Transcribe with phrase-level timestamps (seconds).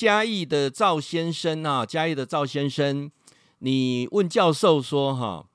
[0.00, 3.10] 嘉义的赵先生啊，嘉义的赵先生，
[3.58, 5.46] 你问教授说哈，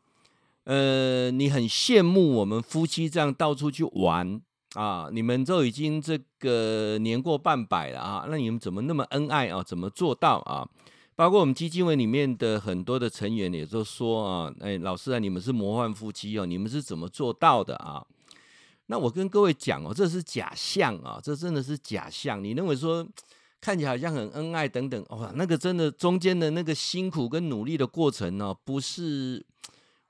[0.65, 4.39] 呃，你很羡慕我们夫妻这样到处去玩
[4.75, 9.63] 啊，你们都已经这个年过半百了啊，那你们怎么那么恩爱啊？
[9.63, 10.69] 怎么做到啊？
[11.15, 18.05] 包括我们基金会里面的很多的成员也都说啊，哎，老师啊，你们是模范夫妻哦，你们是怎么做到的啊？
[18.85, 22.43] 那我跟各位讲哦，这是假象啊，这真的是假象。
[22.43, 23.03] 你认为说
[23.65, 29.43] 看起来好像很恩爱等等，哇，那个真的中间的那个辛苦跟努力的过程呢，不是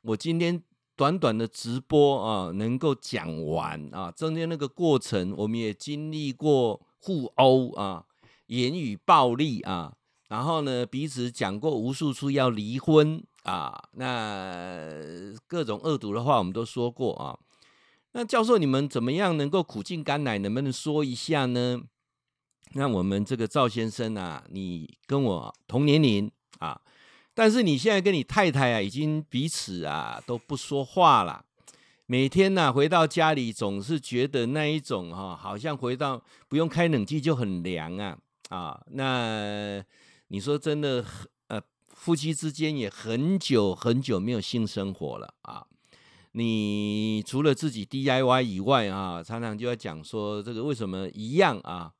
[0.02, 0.62] 我今天
[0.98, 4.12] 短短的直播啊能够讲完啊。
[4.12, 8.04] 中间那个过程，我们也经历过互殴啊，
[8.48, 9.94] 言语暴力啊，
[10.28, 14.92] 然后呢彼此讲过无数次要离婚啊，那
[15.48, 17.40] 各种恶毒的话我们都说过啊。
[18.12, 20.38] 那教授，你们怎么样能够苦尽甘来？
[20.40, 21.84] 能不能说一下呢？
[22.74, 26.82] 那我们这个赵先生啊，你跟我同年龄啊，
[27.34, 31.46] 但是你现在跟你太太啊，已经彼此啊都不说话了。
[32.08, 38.18] 每天呢、啊、回到家里，总是觉得那一种哈、好像回到不用开冷气就很凉啊
[38.50, 38.80] 啊。
[38.92, 39.84] 那
[40.28, 41.04] 你说真的，
[41.48, 45.66] 呃，夫妻之间也很久很久没有性生活了啊。
[46.34, 51.92] 你除了自己 DIY 以外啊，常常就要讲说这个为什么一样啊？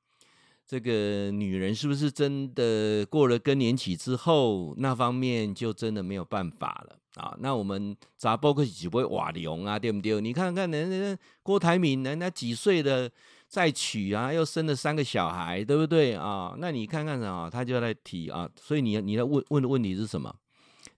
[0.68, 7.38] 这个女人是不是真的过了更年期之后，那方面就真的没有办法了啊？
[7.40, 10.20] 那我们砸包括几位瓦龙啊，对不对？
[10.20, 13.12] 你看看人家郭台铭，人家几岁的
[13.48, 16.56] 再娶啊，又生了三个小孩，对不对啊？
[16.58, 20.36] 那你看看啊，他就在提啊，所以你你要问问的问题是什么？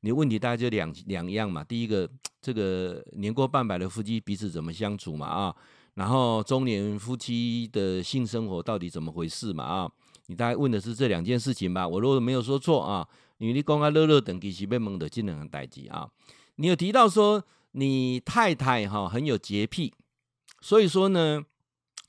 [0.01, 2.09] 你的问题大概就两两样嘛，第一个，
[2.41, 5.55] 这个年过半百的夫妻彼此怎么相处嘛啊，
[5.97, 9.91] 然后中年夫妻的性生活到底怎么回事嘛啊，
[10.27, 11.87] 你大概问的是这两件事情吧？
[11.87, 13.07] 我如果没有说错啊，
[13.39, 16.07] 因为你刚刚乐乐等其实被蒙的这两个代志啊，
[16.57, 19.91] 你有提到说你太太哈很有洁癖，
[20.61, 21.43] 所以说呢，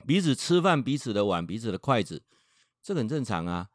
[0.05, 2.21] 彼此吃饭彼此的碗彼此的筷子，
[2.83, 3.69] 这很正常啊，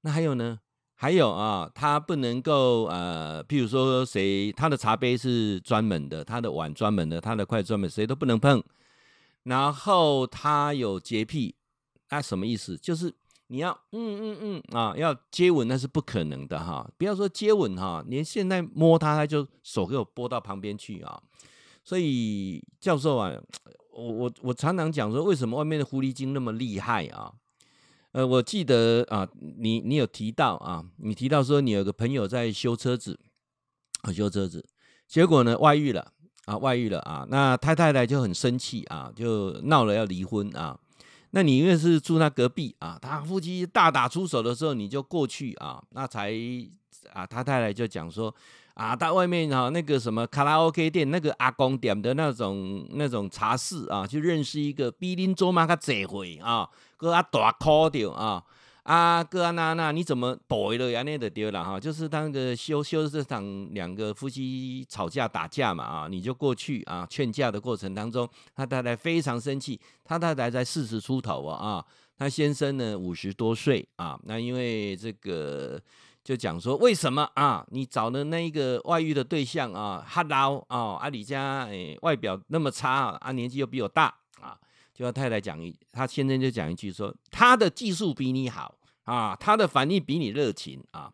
[0.00, 0.60] 那还有呢？
[0.94, 8.64] 还有啊，他不能够呃，譬如说谁他的茶杯是专门的，他的碗专门的，他的筷子专门，谁都不能碰。
[9.48, 11.54] 然后他有洁癖，
[12.08, 12.76] 啊、什么意思？
[12.76, 13.14] 就是
[13.46, 16.86] 你要嗯嗯嗯啊，要接吻那是不可能的哈。
[16.98, 21.22] 不要说接吻哈，连现在摸他，他就手给我拨到旁边去啊。
[21.82, 23.32] 所以教授啊，
[23.90, 27.32] 我我我常常讲说，为什么外面的狐狸精那么厉害啊？
[28.12, 29.26] 呃，我记得啊，
[29.58, 33.18] 你你有提到啊，你提到说你有个朋友在修车子，
[34.12, 34.68] 修车子，
[35.06, 36.12] 结果呢外遇了
[36.48, 40.76] 啊，外遇了啊，那他太太就很生气啊，就闹了要离婚啊。
[41.32, 46.32] 那你因为是住他隔壁啊，他夫妻大打出手的时候，你就过去啊，那才
[47.12, 48.34] 啊，他太太就讲说。
[48.74, 58.40] 啊，到外面、啊，那个什么卡拉 OK 店，那个阿公点的那种那种茶室啊，就认识一个比恁做嘛较济会啊，哥阿大哭掉啊，
[58.88, 61.02] 啊哥阿娜娜，你怎么躲了呀？
[61.02, 71.84] 那的丢了哈，就是他那个修修这场两个夫妻吵架打架嘛啊，你就过去啊劝架的过程当中，他太太非常生气，他太太才四十出头啊啊，
[72.16, 75.78] 他先生呢五十多岁啊，那因为这个。
[76.24, 77.64] 就讲说为什么啊？
[77.70, 84.54] 你找的那一个外遇的对象啊，哈喽啊，阿里家诶，外表那么差啊，年纪又比我大啊，
[84.92, 88.74] 就要太太讲一，他先生就讲一句说，他的技术比你好
[89.08, 91.10] 啊，他的反应比你热情啊，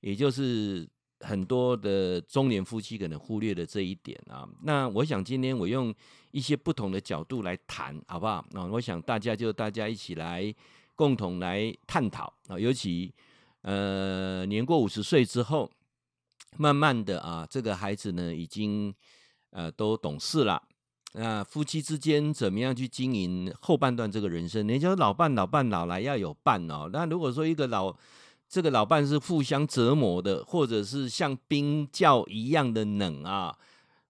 [0.00, 0.88] 也就是
[1.20, 4.48] 很多的中年夫妻可能忽略了这一点啊。
[4.62, 5.94] 那我想今天我用
[6.30, 8.44] 一些不同的角度来谈，好不好？
[8.52, 10.54] 那我想大家就大家一起来
[10.94, 13.12] 共同来探讨啊，尤其。
[13.66, 15.70] 呃，年过五十岁之后，
[16.58, 18.94] 慢慢的啊，这个孩子呢，已经
[19.52, 20.62] 呃都懂事了。
[21.16, 24.66] 那夫妻之间怎么样去经营后半段这个人生？
[24.66, 26.90] 人家说老伴老伴老来要有伴哦。
[26.92, 27.94] 那如果说一个老
[28.48, 33.56] 这个老伴是互相折磨的，或者是像冰窖一样的冷啊，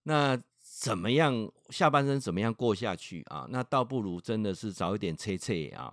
[0.05, 3.47] 那怎么样下半生怎么样过下去啊？
[3.51, 5.93] 那倒不如真的是早一点切切啊。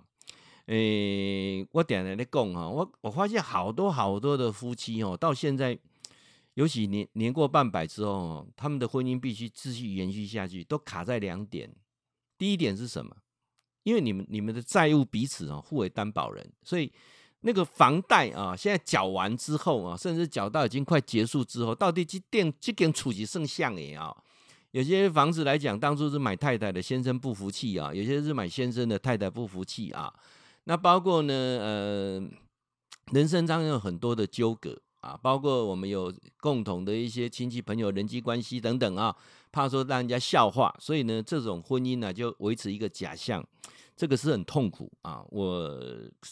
[0.66, 5.78] 诶、我点来的讲哈，我我发现好多好多的夫妻哦，到现在，
[6.54, 11.74] 尤其年年过半百之后，他们的婚姻必须继续延续下去，都卡在两点。
[12.36, 13.16] 第一点是什么？
[13.84, 16.92] 因为你们你们的债务彼此啊互为担保人，所以
[17.40, 24.16] 那个房贷啊，现在缴完之后啊，甚至缴到已经快结束之后，到底这点这点处置剩下的啊？
[24.72, 30.12] 有些房子来讲，当初是买太太的，先生不服气啊；有些是买先生的，太太不服气啊。
[30.64, 32.30] 那包括呢，呃，
[33.12, 39.14] 人生当中有很多的纠葛啊，包括我们有共同的一些亲戚朋友、人际关系等等啊，
[39.52, 43.46] 怕说让人家笑话，所以呢，这种婚姻呢就维持一个假象。
[43.94, 45.22] 这个是很痛苦啊！
[45.28, 45.78] 我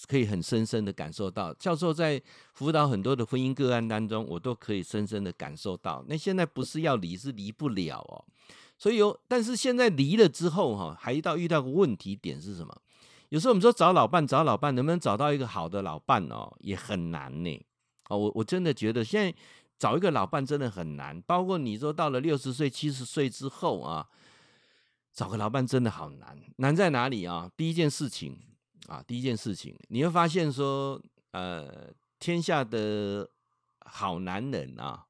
[0.08, 2.20] 可以很深深的感受到，教授在
[2.54, 6.02] 辅导很多的婚姻个案当中，我都可以深深的感受到。
[6.08, 8.24] 那现在不是要离，是离不了哦。
[8.78, 12.74] 所以有，但是现在离了之后哈，还遇到遇到个问题点是什么？
[13.28, 17.62] 有时候我们说找老伴，找老伴能不能找到一个好的老伴哦，也很难呢。
[18.10, 19.34] 哦，我我真的觉得现在
[19.78, 21.18] 找一个老伴真的很难。
[21.22, 24.06] 包括你说到了六十岁、七十岁之后啊。
[25.12, 27.50] 找个老伴真的好难，难在哪里啊？
[27.56, 28.38] 第一件事情
[28.86, 31.02] 啊，第一件事情，你会发现说，
[31.32, 33.28] 呃，天下的
[33.80, 35.04] 好男人啊，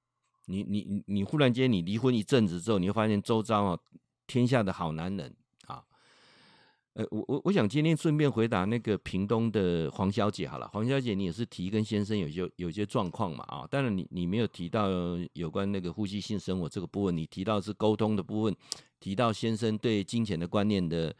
[0.46, 3.78] 你你你忽然间你离婚一阵子之后，你会发现周遭啊，
[4.26, 5.36] 天下的好男人，
[6.94, 14.88] 呃，我我我想今天顺便回答那个屏东的黄小姐好了，黄小姐你也是提跟先生有些有些状况嘛啊，当然你你没有提到
[15.34, 18.56] 有关那个夫妻性生活这个部分，你提到是沟通的部分。
[18.98, 21.14] 提到先生对金钱的观念的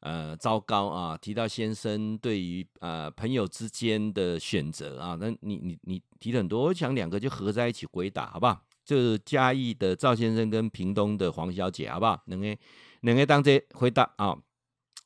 [0.00, 8.60] 呃糟糕啊，提到先生对于呃朋友之间的选择啊，那你你你提了很多，我想两个就合在一起回答，好不好？
[8.84, 12.20] 就是嘉义的赵先生跟屏东的黄小姐，好不好？
[12.24, 12.56] 两个
[13.02, 14.36] 两个当这回答啊。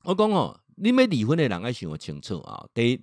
[0.06, 2.66] 我讲哦，你没离婚的人要想清楚啊。
[2.72, 3.00] 第一，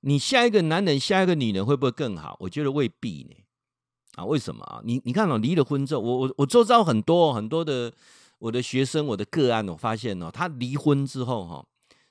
[0.00, 2.36] 你下一个男人、下一个女人会不会更好？
[2.40, 3.36] 我觉得未必呢。
[4.16, 4.80] 啊，为什么啊？
[4.84, 7.92] 你你看哦，离了婚之后，我我我周遭很多很多的。
[8.40, 11.66] 我的学生，我的个案，我发现哦，他离婚之后哈，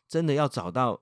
[0.08, 1.00] 真的要找到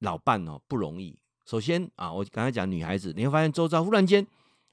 [0.00, 1.18] 老伴哦不容易。
[1.44, 4.24] 首先啊，我刚才讲女孩子，你会发现周遭忽然间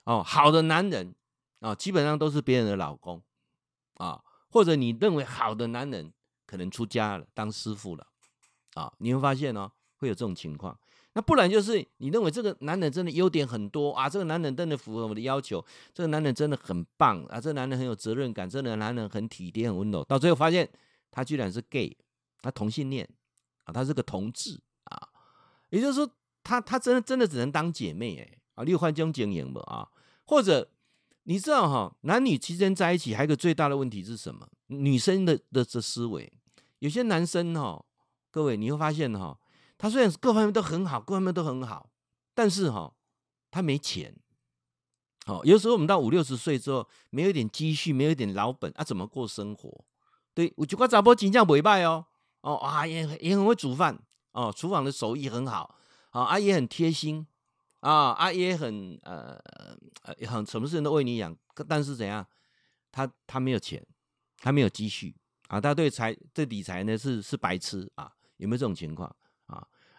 [0.04, 1.16] 哦，好的男人
[1.62, 3.20] 啊，基本上都是别人的老公
[3.96, 4.22] 啊，
[4.52, 6.14] 或者你认为好的男人
[6.56, 8.08] 可能出家了，当师傅了
[8.76, 10.78] 啊，你会发现哦，会有这种情况。
[11.12, 15.64] 那不然就是你认为这个男人真的优点很多啊，这个男人真的符合我的要求，
[15.94, 20.70] 这个男人真的很棒啊，这个男人很有责任感，这个男人很体贴、很温柔，到最后发现
[21.12, 21.98] 他居然是 gay，
[22.42, 23.06] 他同性恋
[23.66, 25.10] 啊，他是个同志啊，
[25.72, 26.10] 也就是说
[26.42, 29.90] 他他真的真的只能当姐妹哎啊，你有换这种经营不啊？
[30.26, 30.70] 或者
[31.24, 34.48] 你知道哈，男女之间在一起还有个最大的问题是什么？
[34.68, 36.32] 女生的的这思维，
[36.86, 37.84] 有些男生哈，
[38.30, 39.40] 各位你会发现哈。
[39.76, 41.90] 他虽然各方面都很好，各方面都很好，
[42.36, 42.94] 但是哈，
[43.50, 44.16] 他没钱。
[45.26, 49.84] 好，有时候我们到五六十岁之后，没有一点积蓄，没有一点老本，啊，怎么过生活？
[50.36, 52.06] 对，我就讲查甫真正袂歹哦，
[52.42, 54.00] 哦啊，也也很会煮饭，
[54.34, 55.76] 哦，厨房的手艺很好，
[56.12, 57.26] 啊，啊也很贴心，
[57.80, 59.36] 啊啊也很呃
[60.04, 61.36] 呃很什么事情都为你养，
[61.68, 62.24] 但是怎样？
[62.92, 63.84] 他他没有钱，
[64.38, 65.16] 他没有积蓄，
[65.48, 69.14] 啊，他对财对理财呢是是白痴啊，有没有这种情况？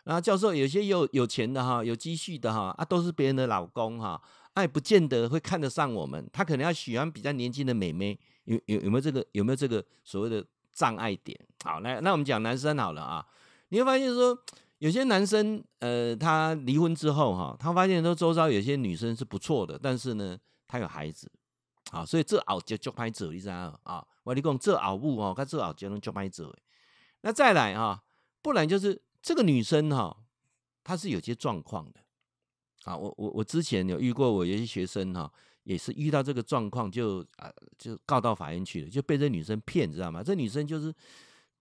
[0.05, 4.23] 啊，教授，有些有有钱的哈，有积蓄的哈，啊，都是别人的老公哈，
[4.55, 11.37] 哎、啊，不见得会看得上我们，他可能要喜欢比较年轻的美眉，有有有没有这个有没有这个所谓的障碍点？
[11.65, 13.27] 好，来，那我们讲男生好了啊，
[13.71, 14.39] 你会发现说，
[14.79, 20.39] 有些男生呃，他离婚之后哈，他发现说周遭有些女生是不错的，但是呢，
[20.69, 21.29] 他有孩子，
[21.91, 24.07] 啊，所以这熬就就拍走，你知道啊？
[24.27, 26.55] 我跟你讲这熬不哦，他这熬就能就拍走。
[27.23, 28.03] 那再来啊，
[28.43, 29.01] 不然就是。
[29.23, 30.17] 这个女生哈，
[30.85, 31.99] 她是有些状况的
[32.85, 32.97] 啊。
[32.97, 35.29] 我我我之前有遇过，我有些学生哈，
[35.65, 40.23] 也是遇到这个状况，就啊就告到法院去了，就被这女生骗，知道吗？
[40.23, 40.95] 这女生就是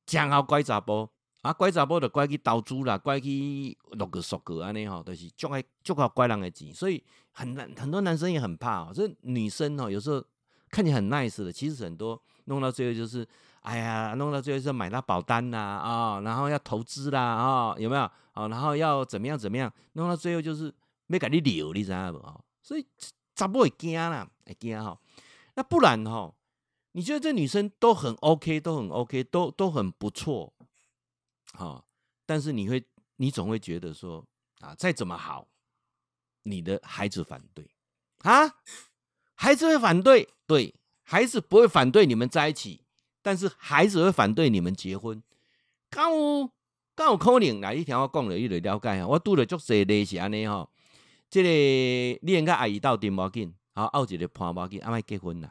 [0.05, 1.09] 讲好拐查埔
[1.41, 8.91] 啊，乖查埔的乖去投资啦，乖去六个十个安尼哈，都是足爱足好拐人的钱，所以很难很多男生也很怕哦。
[8.93, 10.23] 这女生哦，有时候
[10.75, 13.25] 看起来很 nice 的，其实很多弄到最后就是。
[13.65, 18.03] 哎呀，弄到最后是买那保单啦，啊，然后要投资啦，啊，有没有？
[18.33, 19.73] 啊，然后要怎么样怎么样？
[19.93, 20.71] 弄到最后就是
[21.07, 22.41] 没给你留，你知道不？
[22.61, 22.85] 所以
[23.33, 24.29] 咋不会惊啦？
[24.45, 24.95] 会惊哈？
[25.55, 26.31] 那不然哈？
[26.91, 30.53] 你觉得这女生都很 OK，都很 OK，都都很不错，
[31.53, 31.83] 好，
[32.27, 34.23] 但是你会，你总会觉得说
[34.59, 35.47] 啊，再怎么好，
[36.43, 37.67] 你的孩子反对
[38.19, 38.47] 啊，
[39.35, 40.73] 孩子会反对，对，
[41.03, 42.81] 孩子不会反对你们在一起。
[43.21, 45.21] 但是孩子会反对你们结婚，
[45.89, 46.49] 刚有
[46.93, 49.07] 刚有可能来你听我讲了，你就了解哈。
[49.07, 50.69] 我拄了足侪类似安尼哈，
[51.27, 51.49] 这个
[52.21, 55.49] 你应该阿姨到点无紧，好拗一个判无紧，阿麦结婚呐，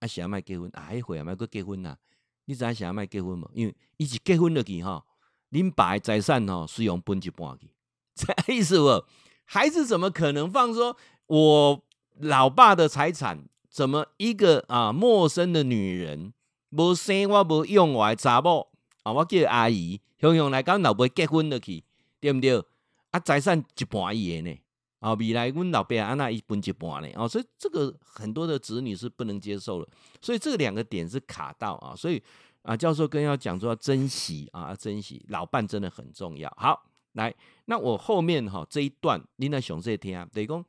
[0.00, 1.96] 阿想麦结婚，啊，一会阿麦搁结婚呐？
[2.44, 3.50] 你知影想阿麦结婚无？
[3.54, 5.02] 因为伊是结婚了去吼，
[5.50, 7.70] 恁爸的财产吼，使用分一半去，
[8.14, 9.06] 这意思无？
[9.46, 10.94] 孩子怎么可能放说
[11.26, 11.82] 我
[12.22, 13.44] 老爸的财产？
[13.68, 16.32] 怎么一个啊陌生的女人？
[16.70, 18.68] 无生我无养我的查某
[19.02, 21.82] 啊，我叫阿姨，雄雄来跟老爸结婚了去，
[22.20, 22.62] 对不对？
[23.10, 24.58] 啊，财产一半伊的呢，
[25.00, 29.88] 啊，未来阮老爸安那一分一半呢，哦，所以这个很多的子女是不能接受的，
[30.20, 32.22] 所以这两个点是卡到啊，所以
[32.62, 36.48] 啊，教授更要讲说要珍惜啊，要珍惜老伴真的很重要。
[36.56, 40.64] 好，来，那我后面哈这一段你来详细听，等于讲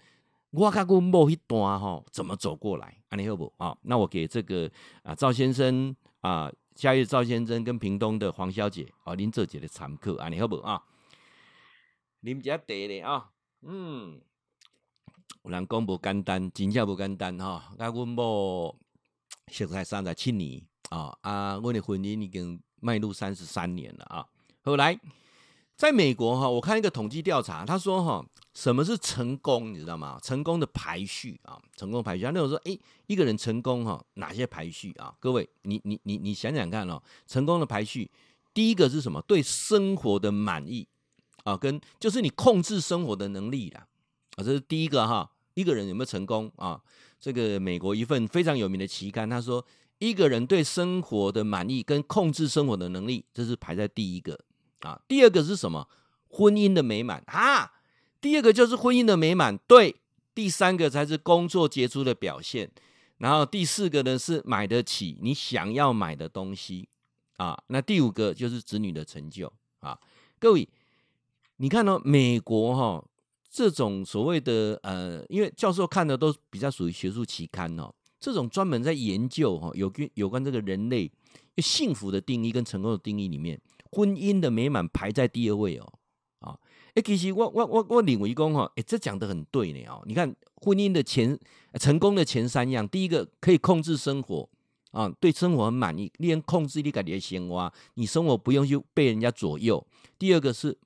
[0.54, 3.52] 我甲阮某一段哈怎么走过来，安尼好不？
[3.58, 4.70] 啊，那我给这个
[5.02, 10.58] 啊赵先生啊，嘉义赵先生跟屏东的黄小姐啊，您做一个参考，安尼好不？
[10.58, 10.80] 啊，
[12.22, 13.32] 啉一下茶咧啊。
[13.64, 14.22] 嗯，
[15.44, 17.74] 有人讲无简单，真正无简单哈。
[17.80, 18.78] 啊，阮某
[19.48, 24.24] 熟才三十七年啊，啊，阮的婚姻已经迈入三十三年了啊。
[24.64, 25.00] 后来
[25.76, 29.74] 在美国哈，我看一个统计调查，他说哈，什么是成功？
[29.74, 30.20] 你知道吗？
[30.22, 32.24] 成功的排序啊，成功排序。
[32.26, 35.14] 那种说，诶，一个人成功哈，哪些排序啊？
[35.20, 38.10] 各位，你你你你想想看哦，成功的排序，
[38.54, 39.22] 第一个是什么？
[39.24, 40.88] 对生活的满意。
[41.44, 43.86] 啊，跟就是你控制生活的能力啦，
[44.38, 45.30] 啊，这是第一个哈。
[45.56, 46.82] 一个人有没有成功啊？
[47.20, 49.66] 这个美国一份非常有名的期刊，他说
[50.00, 54.40] 一个人对生活的满意跟控制生活的能力，这是排在第一个
[54.80, 55.02] 啊。
[55.06, 55.90] 第二个是什么？
[56.30, 57.72] 婚姻的美满啊。
[58.24, 59.94] 第二个就是婚姻的美满，对。
[60.34, 62.72] 第三个才是工作杰出的表现，
[63.18, 66.88] 然后第四个呢是买得起你想要买的东西
[67.36, 67.62] 啊。
[67.68, 70.00] 那第五个就是子女的成就啊，
[70.40, 70.68] 各位。
[71.58, 73.06] 你看到、哦、美国哈、哦、
[73.52, 81.12] 这种所谓的呃，因为教授看的都比较属于学术期刊哦，这种专门在研究哈有关有关这个人类
[81.58, 83.62] 幸福的定义跟成功的定义里面，
[83.92, 85.93] 婚姻的美满排在第二位哦
[86.44, 86.58] 啊，
[86.94, 91.38] 哎，其实我我我我认为讲哈，哎，这讲得很对呢哦，你看婚姻的前
[91.80, 94.48] 成功的前三样，第一个可以控制生活
[94.92, 99.86] 啊，对生活很满意，你能控制你自己的生活，你生活不用去被人家左右。
[100.18, 100.78] 第二个是。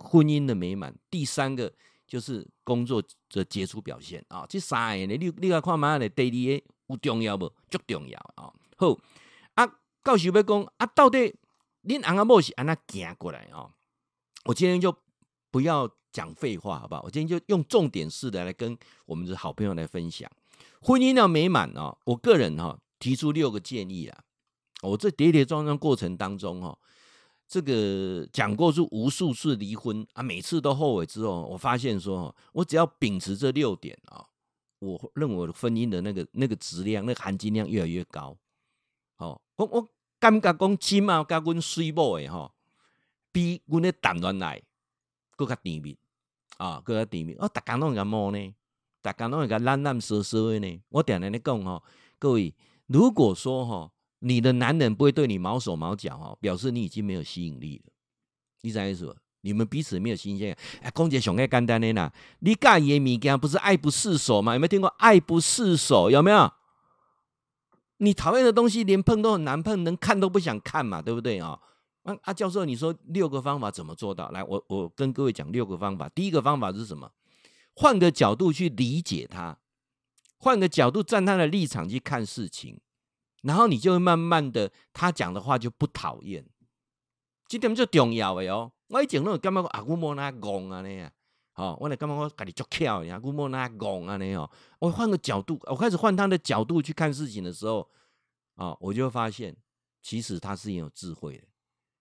[0.00, 1.72] 婚姻的美满，第三个
[2.06, 4.46] 就是工作的杰出表现啊！
[4.48, 7.52] 这三个呢，你你来看嘛，呢，第二个有重要不？
[7.68, 8.46] 足重要啊！
[8.76, 8.96] 好
[9.54, 9.66] 啊，
[10.04, 11.34] 教授要讲啊，到底
[11.82, 13.72] 恁翁仔某是安怎行过来哦？
[14.44, 14.94] 我今天就
[15.50, 17.02] 不要讲废话，好不好？
[17.04, 18.76] 我今天就用重点式的来跟
[19.06, 20.30] 我们的好朋友来分享
[20.80, 21.96] 婚姻要美满啊！
[22.04, 24.24] 我个人哈提出六个建议啊，
[24.82, 26.78] 我这跌跌撞撞过程当中哈。
[27.48, 34.24] 这个讲过是无数次离婚啊，每次都后悔之后，我发现说，我只要秉持这六点啊，
[34.80, 38.36] 我认为我的婚姻的那个那个质量、那个含金量越来越高。
[39.16, 39.88] 哦，我我
[40.20, 42.52] 感觉讲起码跟阮水某的哈，
[43.32, 44.62] 比阮的谈恋爱
[45.36, 45.96] 更加甜蜜
[46.56, 47.34] 啊，更加甜蜜。
[47.38, 48.54] 我大家拢会摸呢，
[49.00, 50.80] 大家拢会个懒懒瑟瑟的呢。
[50.88, 51.82] 我常常咧讲吼，
[52.18, 52.54] 各位
[52.86, 53.90] 如果说哈。
[54.20, 57.92] 你的男人不会对你毛手毛脚哦，表示你已经没有吸引力了。
[58.62, 59.16] 你啥意思？
[59.42, 60.58] 你们彼此没有新鲜感。
[60.82, 64.54] 哎，公姐，想个简单的啦，你介意的物件不是爱不释手吗？
[64.54, 66.10] 有没有听过爱不释手？
[66.10, 66.52] 有没有？
[67.98, 71.56] 你讨厌的东西连碰都很难碰，能看都不想看嘛，对不对啊？
[72.08, 74.30] 啊，阿教授，你说六个方法怎么做到？
[74.30, 76.08] 来，我我跟各位讲六个方法。
[76.08, 77.12] 第一个方法是什么？
[77.74, 79.58] 换个角度去理解他，
[80.38, 82.80] 换个角度站他的立场去看事情。
[83.42, 86.44] 然后你就会慢慢的，他讲的话就不讨厌，
[87.46, 88.72] 这点就重要的哦。
[88.88, 91.10] 我以前都感觉阿姑莫那讲啊呢，
[91.56, 94.50] 哦，我来感觉我家里足巧，阿姑莫那讲啊呢哦。
[94.78, 97.86] 我换个角度，我开始换他的角度去看事情的时候，
[98.56, 99.54] 啊，我就会发现，
[100.02, 101.44] 其实他是很有智慧的。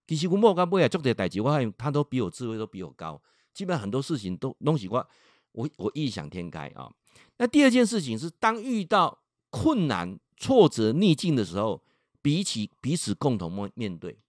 [0.08, 3.22] 其实我莫干不也做这代志，我发现他都比我智慧都比我高，
[3.54, 5.08] 基本上很多事情都东西我
[5.52, 6.92] 我我异想天开啊。
[7.38, 10.20] 那第二件事情是，当遇到困难。
[10.40, 11.82] 挫折逆境的时候，
[12.22, 14.20] 比起彼此共同面面对，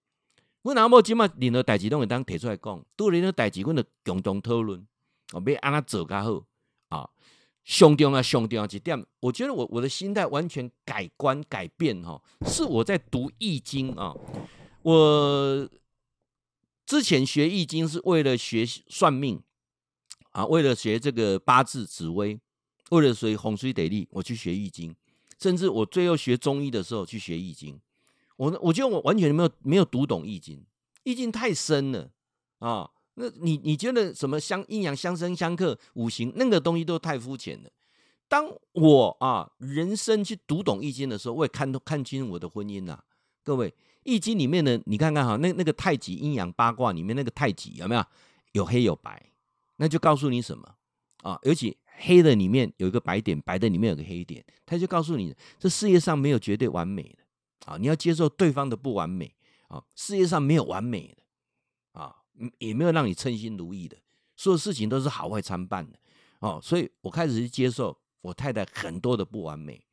[0.63, 4.81] 我那么起码任何代志都会当提出来讲，都任何代志，我们共同讨论，
[5.35, 6.43] 哦，要安怎做较好
[6.89, 7.11] 啊？
[7.63, 14.17] 上重要上重要一点，我觉得我我的心态完全改观改变哈，是我在读易经啊。
[14.83, 15.69] 我
[16.87, 19.43] 之前学易经是为了学算命
[20.31, 22.39] 啊，为了学这个八字紫微，
[22.91, 24.95] 为了学风水得利，我去学易经。
[25.41, 27.81] 甚至我最后学中医的时候去学易经，
[28.37, 30.67] 我我觉得我完全没有没有读懂易经，
[31.05, 32.11] 易经太深了
[32.59, 32.91] 啊！
[33.15, 37.71] 那你你觉得什么相阴阳相生相克五行那个东西都太肤浅了。
[38.27, 43.05] 当我啊人生去读懂易经的时候，我也看看清我的婚姻呐、
[43.49, 43.75] 各位，
[44.05, 48.05] 易经里面的你看看哈，那那个太极阴阳八卦里面那个太极有没有
[48.53, 49.31] 有黑有白？
[49.77, 50.75] 那就告诉你什么
[51.23, 51.39] 啊？
[51.45, 51.77] 尤其。
[52.01, 59.35] 黑的里面有一个白点，白的里面有个黑点，他就告诉你，这世界上没有绝对完美的啊，你要接受对方的不完美
[59.67, 62.15] 啊，世界上没有完美的啊，
[62.59, 63.97] 也没有让你称心如意的，
[64.37, 65.99] 所有事情都是好坏参半的
[66.39, 69.85] 哦，所以我开始接受我太太很多的不完美。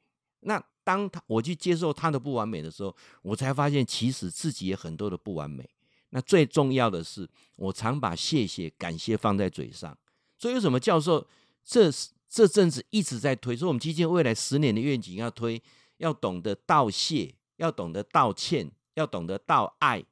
[0.41, 5.69] 那当他我去接受他的不完美的时候，我才发现其实自己也很多的不完美。
[6.11, 9.97] 那最重要的是，我常把谢谢、感谢放在嘴上。
[10.37, 11.27] 所以为什么教授
[11.65, 11.91] 这
[12.29, 15.61] 这阵子一直在推，说我们基金未来十年的愿景要推，
[15.97, 20.05] 要懂得道谢，要懂得道歉，要懂得道爱，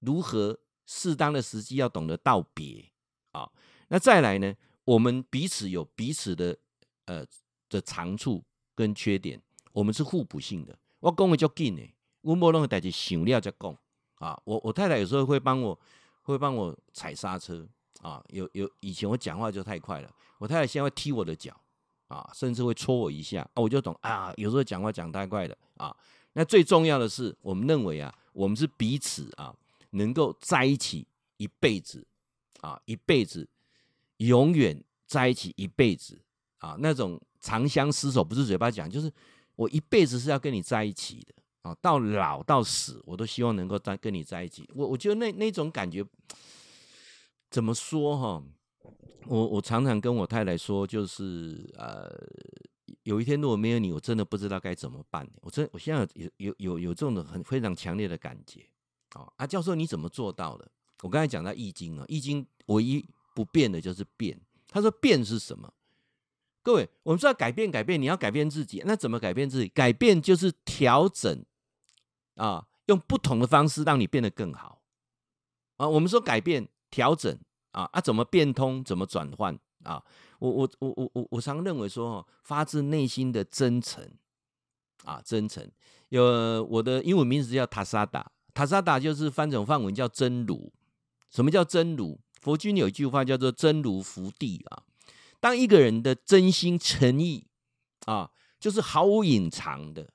[0.00, 2.90] 如何适当的时机要懂得道别
[3.30, 3.48] 啊？
[3.88, 4.54] 那再来呢？
[4.84, 6.58] 我们彼此有彼此的
[7.04, 7.24] 呃
[7.68, 9.40] 的长处跟缺点，
[9.72, 10.76] 我们是互补性的。
[11.00, 11.82] 我讲的就紧呢，
[12.20, 13.76] 我没任何代志想了再讲
[14.16, 14.40] 啊。
[14.44, 15.78] 我我太太有时候会帮我
[16.22, 17.66] 会帮我踩刹车
[18.02, 18.22] 啊。
[18.28, 21.54] 有有以前我讲话就太快了，我太太现在会踢我的脚
[22.08, 24.32] 啊，甚至会戳我一下啊，我就懂啊。
[24.36, 25.96] 有时候讲话讲太快了啊。
[26.32, 29.54] 那最重要的是，我们认为啊，我们是彼此啊，
[29.90, 31.06] 能够在一起
[31.38, 32.06] 一辈子
[32.60, 33.48] 啊，一辈子。
[34.18, 36.20] 永远在一起一辈子
[36.58, 39.10] 啊，那种长相厮守不是嘴巴讲，就是
[39.60, 44.66] 我一辈子是要跟你在一起的啊，到老到死我都希望能够在跟你在一起。
[44.74, 46.02] 我我觉得那那种感觉
[47.50, 48.42] 怎么说哈？
[49.26, 52.10] 我我常常跟我太太说，就是呃，
[53.02, 55.28] 有一天如果没有你，我真的不知道该怎么办。
[55.42, 58.66] 我真我现在有有有有这种的很非常强烈的感觉
[59.10, 59.28] 啊。
[59.36, 60.66] 啊，教授你怎么做到的？
[61.02, 63.06] 我刚才讲到易经啊，易经唯一。
[63.32, 64.38] 不变的就是变。
[64.68, 65.72] 他说变是什么？
[66.62, 69.68] 各位，我们说要改变，改变，你要改变自己，那怎么改变自己？
[69.68, 71.44] 改变就是调整
[72.36, 74.82] 啊，用不同的方式让你变得更好
[75.76, 75.88] 啊。
[75.88, 77.38] 我们说改变、调整
[77.72, 78.84] 啊，啊，怎么变通？
[78.84, 80.02] 怎么转换啊？
[80.38, 84.06] 我我我我我我常认为说，发自内心的真诚
[85.04, 85.66] 啊，真诚。
[86.08, 90.72] 有我的英文名字叫塔萨达，塔萨达就是翻成梵文叫真如。
[91.30, 92.18] 什么叫真如？
[92.40, 94.82] 佛经有一句话叫做“真如福地”啊，
[95.40, 97.46] 当一个人的真心诚意
[98.06, 100.12] 啊，就是毫无隐藏的，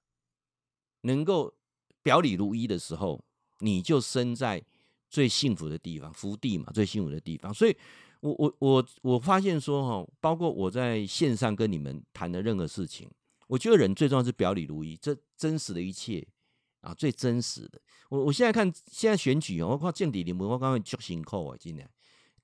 [1.01, 1.55] 能够
[2.03, 3.23] 表里如一的时候，
[3.59, 4.63] 你就身在
[5.09, 7.53] 最幸福的地方，福地嘛，最幸福的地方。
[7.53, 7.75] 所以
[8.19, 13.09] 我，我我我我发现说哈，包括我在线上跟你们谈的任何事情，
[13.47, 16.25] 我觉得人最重要是表里如一，这真实的一切
[16.81, 17.81] 啊，最真实的。
[18.09, 21.89] 我我现在看现在选举哦，我看政治人物，我刚刚足辛苦啊，今年。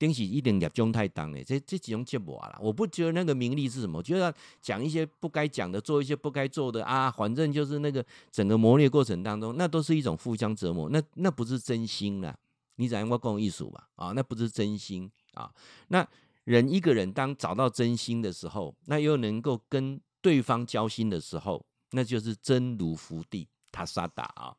[0.07, 12.35] 东西一定业种太重了，这这几种节目啊，我不觉得那个名利是什么，我觉得讲一些不该讲的，做一些不该做的啊，反正就是那个整个磨练过程当中，那都是一种互相折磨，那那不是真心啦。
[12.77, 15.51] 你讲我讲艺术吧，啊，那不是真心啊。
[15.89, 16.07] 那
[16.45, 24.55] 人一个人当找到真心的时候，那又能够跟对方交心的时候，那就是真如福地他沙达啊。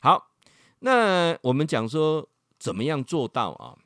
[0.00, 0.32] 好，
[0.80, 3.78] 那我们讲说怎么样做到啊？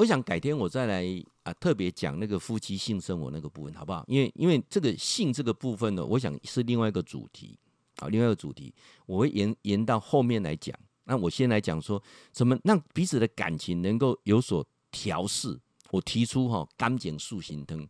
[0.00, 1.04] 我想改天我再来
[1.42, 4.02] 啊，特别讲那个夫妻性生活那个部分，好不好？
[4.08, 7.54] 因为因为这个性这个部分呢，我想是另外一个主题
[7.96, 8.72] 啊，另外一个主题，
[9.04, 10.74] 我会延延到后面来讲。
[11.04, 15.60] 那我先来讲说，怎么让彼此的感情能够有所调试。
[15.90, 17.86] 我提出哈，甘碱素行汤。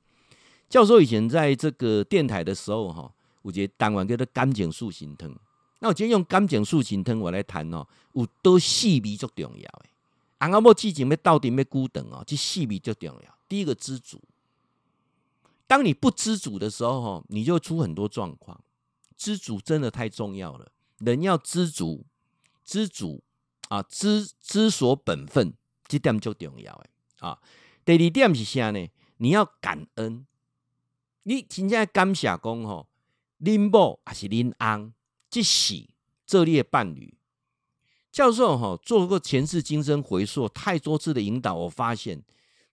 [0.69, 3.09] 教授以前在这个电台的时候哈，
[3.43, 5.33] 我觉得当晚叫做甘碱素行汤。
[5.79, 9.85] 那我今天用甘碱素行汤我来谈哦，有多细微最重要的。
[10.41, 13.39] 俺阿莫激情要到底要孤等哦，这细微就重要。
[13.49, 14.23] 第一个知足，
[15.67, 18.63] 当你不知足的时候，你就出很多状况。
[19.17, 22.07] 知足真的太重要了，人要知足，
[22.65, 23.23] 知足
[23.69, 25.53] 啊，知知所本分，
[25.87, 27.39] 这点就重要诶啊。
[27.85, 28.89] 第二点是啥呢？
[29.19, 30.27] 你要感恩，
[31.25, 32.89] 你真正感谢讲吼，
[33.41, 34.95] 恁某还是恁翁，
[35.29, 35.87] 即是
[36.25, 37.15] 这列伴侣。
[38.13, 42.23] 教授哈做过前世今生回溯太多次的引导，我发现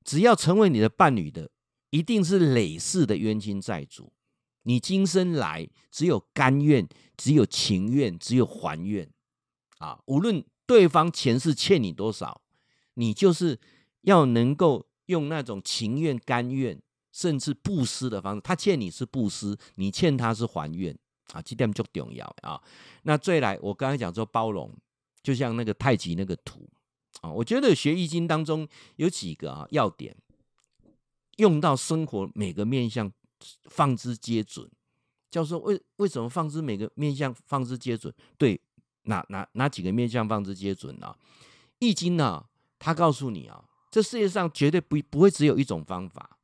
[0.03, 1.51] 只要成为你的伴侣的，
[1.91, 4.11] 一定是累世的冤亲债主。
[4.63, 9.09] 你今生来只有甘愿，只有情愿，只有还愿
[9.77, 9.99] 啊！
[10.07, 12.41] 无论对方前世欠你多少，
[12.95, 13.59] 你就是
[14.01, 16.81] 要能够用那种情愿、甘愿，
[17.13, 18.41] 甚至布施的方式。
[18.41, 20.97] 他欠你是布施，你欠他是还愿
[21.31, 21.41] 啊！
[21.41, 22.59] 这点就重要啊！
[23.03, 24.75] 那再来，我刚才讲说包容。
[25.27, 26.65] 就像那个太极那个图
[27.19, 30.15] 啊，我觉得学易经当中有几个啊要点，
[31.35, 33.11] 用到生活每个面向
[33.65, 34.71] 放之皆准。
[35.29, 38.13] 教授为为什么放之每个面向放之皆准？
[38.37, 38.57] 对，
[39.01, 41.13] 哪哪哪几个面向放之皆准啊？
[41.79, 42.45] 易经呢，
[42.79, 46.39] 他告诉你啊，这世界上绝对不不会只有一种方法，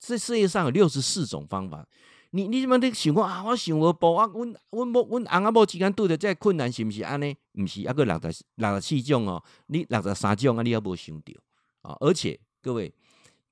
[0.00, 1.86] 这世界上有六十四种方法。
[2.34, 3.44] 你你怎么得想讲啊？
[3.44, 4.26] 我想无报啊！
[4.34, 7.36] 阮阮某阮翁仔某之间拄着这困难，是毋是安尼？
[7.52, 11.32] 毋是，抑个六十六十四种哦，你六十三种啊，你还无想到
[11.82, 11.96] 啊！
[12.00, 12.92] 而且各位，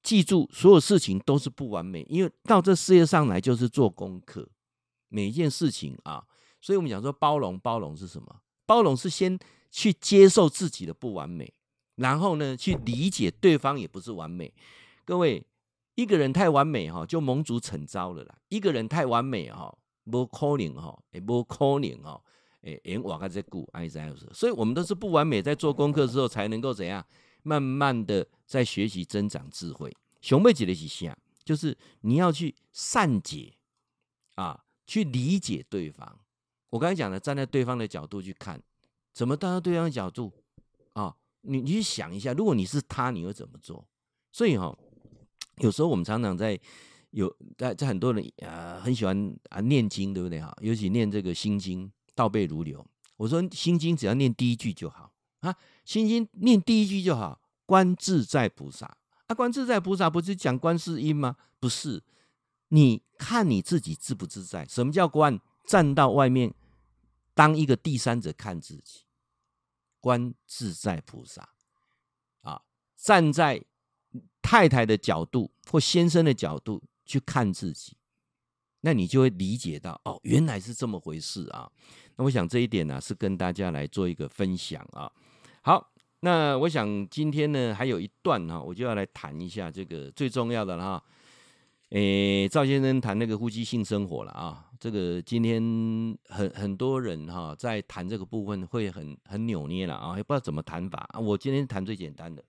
[0.02, 4.48] 记住，所有事情都是不完美，因为到这世界上来就是做功课，
[5.08, 6.24] 每一件事情啊，
[6.60, 8.40] 所以我们讲说包容，包容是什么？
[8.66, 9.38] 包容是先
[9.70, 11.54] 去接受自己的不完美，
[11.94, 14.52] 然后呢，去理解对方也不是完美。
[15.04, 15.46] 各位，
[16.02, 18.36] 一个人太完美哈，就蒙主惩招了啦。
[18.48, 19.72] 一个人太完美哈，
[20.10, 22.20] 不可能哈，也不可能哈，
[22.62, 27.06] 哎，人瓦个在顾爱在所以我们都是不完美，在做功课之后才能够怎样，
[27.44, 29.96] 慢慢的在学习增长智慧。
[30.20, 31.16] 熊妹姐的是啥？
[31.44, 33.52] 就是你要去善解
[34.34, 36.18] 啊，去理解对方。
[36.70, 38.60] 我刚才讲的，站在对方的角度去看，
[39.12, 40.32] 怎么站在对方的角度
[40.94, 41.14] 啊？
[41.42, 43.86] 你你去想一下，如果你是他，你会怎么做？
[44.32, 44.76] 所以哈。
[45.62, 46.58] 有时候我们常常在
[47.10, 50.52] 有在在很多人啊很喜欢啊念经，对不对哈？
[50.60, 52.84] 尤其念这个心经，倒背如流。
[53.16, 57.40] 我说心经只要念第一句就好啊，心经念第一句就好。
[57.64, 58.96] 观自在菩萨
[59.28, 61.36] 啊，观自在菩萨不是讲观世音吗？
[61.60, 62.02] 不是，
[62.68, 64.66] 你看你自己自不自在？
[64.66, 65.40] 什么叫观？
[65.64, 66.52] 站到外面
[67.34, 69.02] 当一个第三者看自己，
[70.00, 71.50] 观自在菩萨
[72.40, 72.62] 啊，
[72.96, 73.64] 站在。
[74.52, 77.96] 太太的角度或先生的角度去看自己，
[78.82, 81.66] 那你就会理解到哦，原来是这么回事啊。
[82.16, 85.10] 那我想这一点呢，是跟大家来做一个分享啊。
[85.62, 91.04] 好，那我想今天呢还有一段哈，我就要来谈一下这个最重要的了哈。
[91.92, 94.68] 诶，赵先生谈那个夫妻性生活了啊。
[94.78, 95.62] 这个今天
[96.28, 101.18] 很很多人哈在谈这个部分会很很扭捏了啊，也不知道怎么谈法啊。
[101.18, 102.44] 我今天谈最简单的。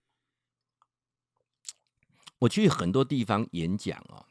[2.44, 4.26] 我去很多地方演讲啊，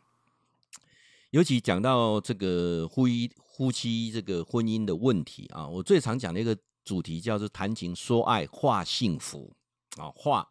[1.30, 9.50] 尤其讲到这个夫妻夫妻这个婚姻的问题啊，我最常讲的一个主题叫做谈情说爱话幸福
[9.96, 10.46] 啊，话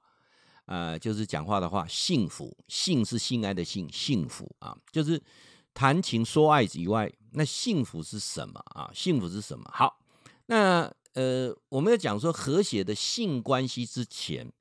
[0.65, 5.21] 呃就是讲话的话，幸福幸是性爱的幸，幸福啊，就是
[5.71, 8.89] 谈情说爱以外，那幸福是什么啊？
[8.91, 9.69] 幸福是什么？
[9.71, 10.00] 好，
[10.47, 14.52] 那呃，我们要讲说和谐的性关系之前。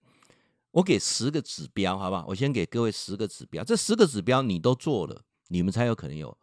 [0.73, 2.25] 我给十个指标，好不好？
[2.29, 6.39] 我先给各位十个指标，这十个指标你都做了，你们才有可能有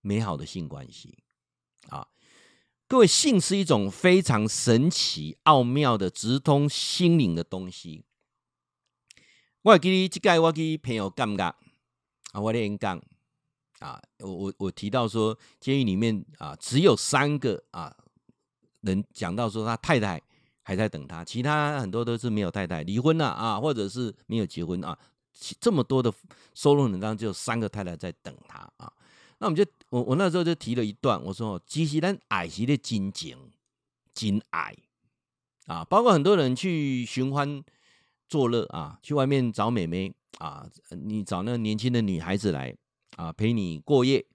[0.00, 1.18] 美好的性关系
[1.88, 2.08] 啊！
[2.88, 8.04] 各位，性是一种非常神奇、奥妙的、直通心灵的东西。
[9.62, 11.54] 我给你这个，我给朋友讲讲
[12.32, 13.00] 啊，我连讲
[13.78, 17.96] 啊，我我我提到说，监狱里面啊，只有三个啊
[18.80, 20.20] 能讲到说他太太。
[20.68, 24.98] 还在等他，其他很多都是没有太太，离婚了啊，或者是没有结婚啊。
[25.58, 26.12] 这么多的
[26.52, 28.92] 收入人当中，只有三个太太在等他啊。
[29.38, 33.50] 那我们就我我那时候就提了一段，我说：其实咱爱是的金情
[34.12, 34.76] 真爱
[35.64, 37.64] 啊，包括很多人去寻欢
[38.28, 42.76] 作乐啊，去外面找美眉啊，你找那年轻的女孩子来
[43.16, 44.26] 啊陪你过夜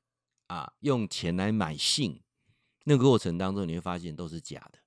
[0.48, 2.20] 啊，用钱来买性，
[2.86, 4.80] 那个过程当中你会发现都是假的，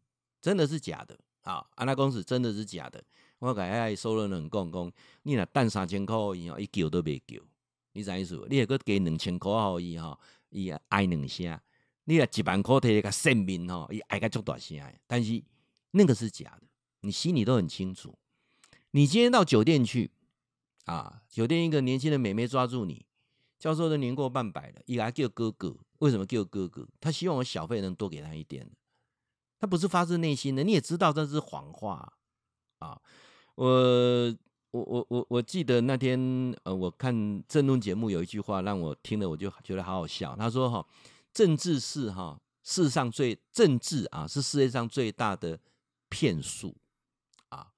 [0.42, 1.16] 真的是假的。
[1.46, 3.02] 啊，安那公司真的是假的。
[3.38, 7.40] 我甲遐收容人讲讲，你若等三千块伊吼，伊叫都袂叫。
[7.92, 8.44] 你啥意思？
[8.50, 10.18] 你若搁加两千块互伊吼，
[10.50, 11.60] 伊爱两声。
[12.04, 14.76] 你若一万块摕个性命吼，伊爱个足大声。
[15.06, 15.40] 但是
[15.92, 16.66] 那个是假的，
[17.02, 18.18] 你心里都很清楚。
[18.90, 20.10] 你今天到酒店去
[20.86, 23.06] 啊，酒店一个年轻的美眉抓住你，
[23.58, 25.76] 教授都年过半百了，伊还叫哥哥。
[25.98, 26.88] 为什么叫哥哥？
[26.98, 28.68] 他希望我小费能多给他一点。
[29.58, 32.12] 他不是发自内心的，你也知道这是谎话
[32.78, 33.00] 啊！
[33.54, 34.36] 我
[34.70, 36.18] 我我我我记得那天
[36.64, 40.36] 呃，我看政论节目有一句话让我听了我就觉得好好笑。
[40.36, 40.86] 他说：“哈，
[41.32, 45.58] 政治是哈世上最政治啊，是世界上最大的
[46.10, 46.76] 骗术
[47.48, 47.72] 啊。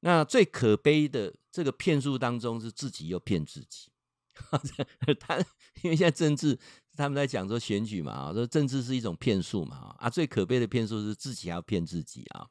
[0.00, 3.90] 那最可悲的这个骗术当中是自己又骗自己。
[5.18, 5.38] 他
[5.82, 6.58] 因为现在政治。”
[6.96, 12.46] 他们在讲说选举嘛，啊，说政治是一种骗术嘛，啊，最可悲的骗术是自己还要骗自己啊。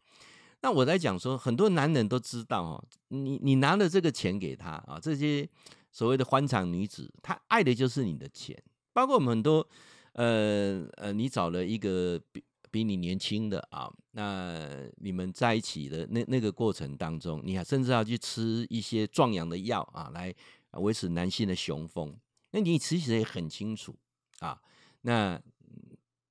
[0.62, 5.47] 那我在讲说，很多男人都知道哦，你你拿了这个钱给他啊，这些
[5.91, 8.58] 所谓的欢场女子，她爱的就是你的钱。
[8.93, 9.67] 包括我们很多，
[10.13, 20.34] 呃呃，你找了一个比比你年轻的啊，那你们在一起的那那个过程当中，你还甚至要去吃一些壮阳的药啊，来
[20.71, 22.17] 维持男性的雄风。
[22.51, 23.95] 那你其实也很清楚。
[24.39, 24.62] 啊，
[25.02, 25.41] 那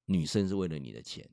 [0.06, 1.28] 女生是为了你的钱，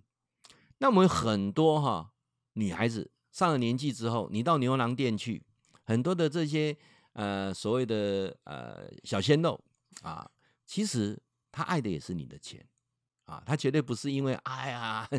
[0.77, 2.13] 那我们很多哈
[2.53, 5.43] 女孩子上了年纪之后，你到牛郎店去，
[5.83, 6.77] 很多的这些
[7.13, 9.61] 呃所谓的呃小鲜肉
[10.01, 10.29] 啊，
[10.65, 12.65] 其实他爱的也是你的钱
[13.25, 15.09] 啊，他绝对不是因为哎呀，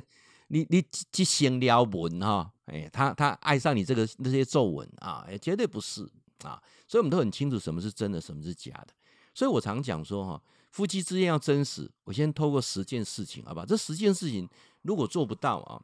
[0.48, 6.02] 你你即先撩文哈，哎，他他爱上你这个那些皱纹啊，也绝对不是
[6.44, 8.94] 啊，所以我们都很清楚什么是真的，什么是假的。
[9.34, 13.64] 所以我常讲说哈，夫妻之间要真实，我先透过十件事情，好吧？
[13.66, 14.48] 这十件事情
[14.82, 15.82] 如果做不到啊，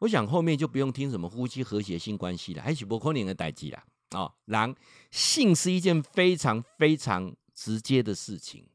[0.00, 4.30] 我想后面就不用听什么夫妻和谐性关系了，还是不可能的代际了啊。
[4.46, 4.74] 然
[5.10, 8.66] 性是一件非常非常直接的事情，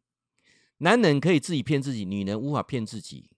[0.80, 3.30] 男人可以自己骗自己，女人无法骗自己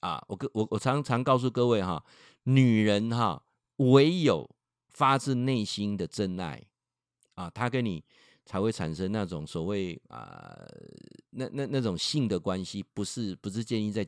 [0.00, 0.24] 啊。
[0.28, 2.02] 我我我常常告诉各位哈，
[2.44, 3.42] 女人哈
[3.76, 4.48] 唯有
[4.88, 6.64] 发自内心的真爱
[7.34, 8.02] 啊，她跟你。
[8.44, 10.66] 才会产生那种所谓啊、
[11.30, 14.06] 那那那种性的关系，不是不是建立在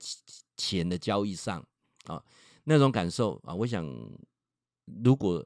[0.56, 1.64] 钱的交易上
[2.04, 2.22] 啊，
[2.64, 3.84] 那种感受啊，我想，
[5.02, 5.44] 如果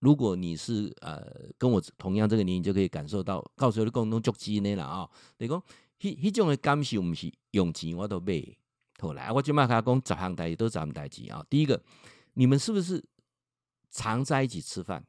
[0.00, 1.24] 如果你是呃
[1.56, 5.62] 跟我同样这个年龄，就可以感受到，告诉你共同足迹呢了啊，你讲，
[6.00, 8.42] 迄迄种的感受，不是用钱我都买，
[8.98, 11.80] 后来我就马卡讲十项代志都十项代志啊，第一个，
[12.34, 13.04] 你们是不是
[13.90, 15.04] 常在一起吃饭？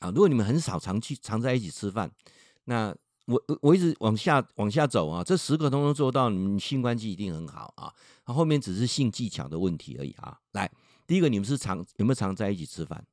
[0.00, 2.10] 啊，如果你们很少常去常在一起吃饭，
[2.64, 2.94] 那
[3.26, 7.94] 我我一直往下往下走啊，这十个都能做到，你们性关系一定很好啊。
[8.24, 10.38] 后面只是性技巧的问题而已啊。
[10.52, 10.70] 来，
[11.06, 13.06] 第一个，你们是常有没有常在一起吃饭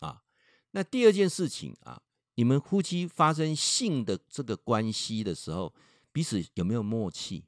[0.00, 0.22] 啊？
[0.70, 2.00] 那第二件事情啊，
[2.36, 5.74] 你们夫妻发生性的这个关系的时候，
[6.12, 7.44] 彼此有没有默契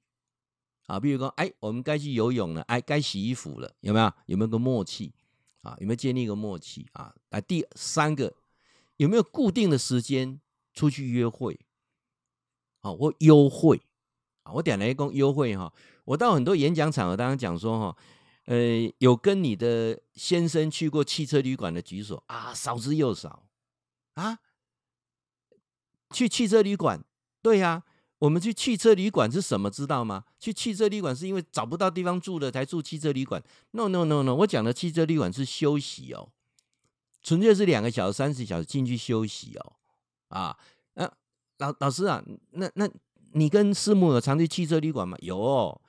[0.86, 0.98] 啊？
[0.98, 4.12] 比如说，哎，我们该去游泳了，哎，该洗衣服了，有没有？
[4.26, 5.12] 有没有个默契
[5.60, 5.76] 啊？
[5.78, 7.14] 有没有建立一个默契啊？
[7.30, 8.32] 来，第三个。
[9.02, 10.40] 有没有固定的时间
[10.72, 11.58] 出去约会？
[12.82, 13.82] 啊，或优惠
[14.44, 14.52] 啊？
[14.52, 15.72] 我点了一个优惠哈。
[16.04, 17.96] 我到很多演讲场合，当然讲说哈，
[18.44, 18.56] 呃，
[18.98, 23.44] 有跟你的先生去过汽车旅馆的举手啊，少之又少
[24.14, 24.38] 啊。
[26.14, 27.04] 去汽车旅馆，
[27.42, 27.82] 对呀，
[28.20, 29.68] 我们去汽车旅馆是什么？
[29.68, 30.26] 知道吗？
[30.38, 33.42] 去汽车旅馆是因为找不到地方住了才住汽车旅馆。
[33.72, 36.30] No No No No，我讲的汽车旅馆是休息哦。
[37.22, 39.72] 纯粹是两个小时、三十小时进去休息哦，
[40.28, 40.56] 啊，
[40.94, 41.10] 那
[41.58, 42.88] 老老师啊，那那
[43.32, 45.16] 你跟师母有常去汽车旅馆吗？
[45.20, 45.80] 有哦，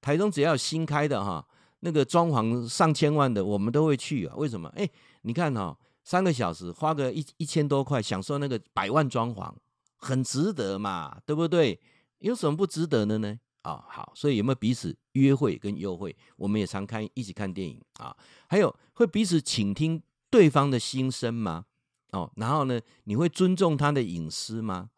[0.00, 1.46] 台中只要新开的哈，
[1.80, 4.34] 那个装潢上千万的，我们都会去啊。
[4.36, 4.68] 为什么？
[4.70, 4.88] 哎，
[5.22, 9.52] 你看哈，三个小时花个一一千多块，享受那个百万装潢，
[9.96, 11.78] 很值得嘛，对不对？
[12.20, 13.38] 有什么不值得的呢？
[13.62, 16.16] 啊，好，所以有没有彼此约会跟优惠？
[16.36, 18.16] 我们也常看一起看电影啊，
[18.48, 20.02] 还有会彼此倾听。
[20.30, 21.66] 对方的心声吗？
[22.12, 24.90] 哦，然后呢，你会尊重他的隐私吗？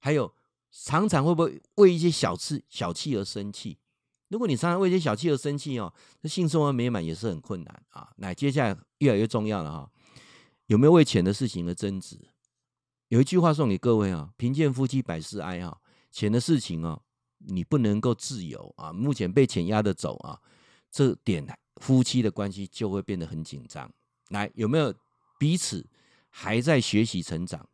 [0.00, 0.34] 还有，
[0.70, 3.78] 常常会不会为一些小事、小气而生气？
[4.28, 8.10] 如果你常常为一些小气而生气哦，那性生活美满也是很困难啊。
[8.16, 9.90] 那接下来越来越重要了哈，
[10.66, 12.18] 有没有为钱的事情而争执？
[13.08, 17.00] 有一句话送给各位啊：贫贱夫妻百事哀哈，钱的事情哦，
[17.38, 20.40] 你不能够自由啊，目前被钱压着走啊，
[20.90, 21.46] 这点
[21.76, 23.88] 夫妻的关系就会变得很紧张。
[24.30, 24.94] 来，有没有
[25.38, 25.86] 彼此
[26.28, 27.68] 还在学习成长？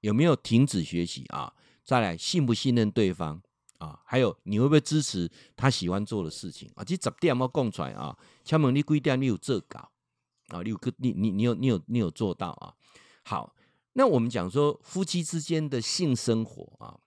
[0.00, 1.54] 有没有停止学习啊？
[1.84, 3.40] 再来，信不信任对方
[3.78, 4.00] 啊？
[4.04, 6.82] 还有，你会不会支持他喜欢做的事情啊？
[6.82, 8.16] 这十点要讲出来啊！
[8.44, 9.92] 敲门，你几点你有做搞
[10.48, 10.60] 啊？
[10.62, 12.74] 你有个你你你有你有你有做到啊？
[13.22, 13.54] 好，
[13.92, 16.98] 那我们讲说夫妻之间的性生活啊，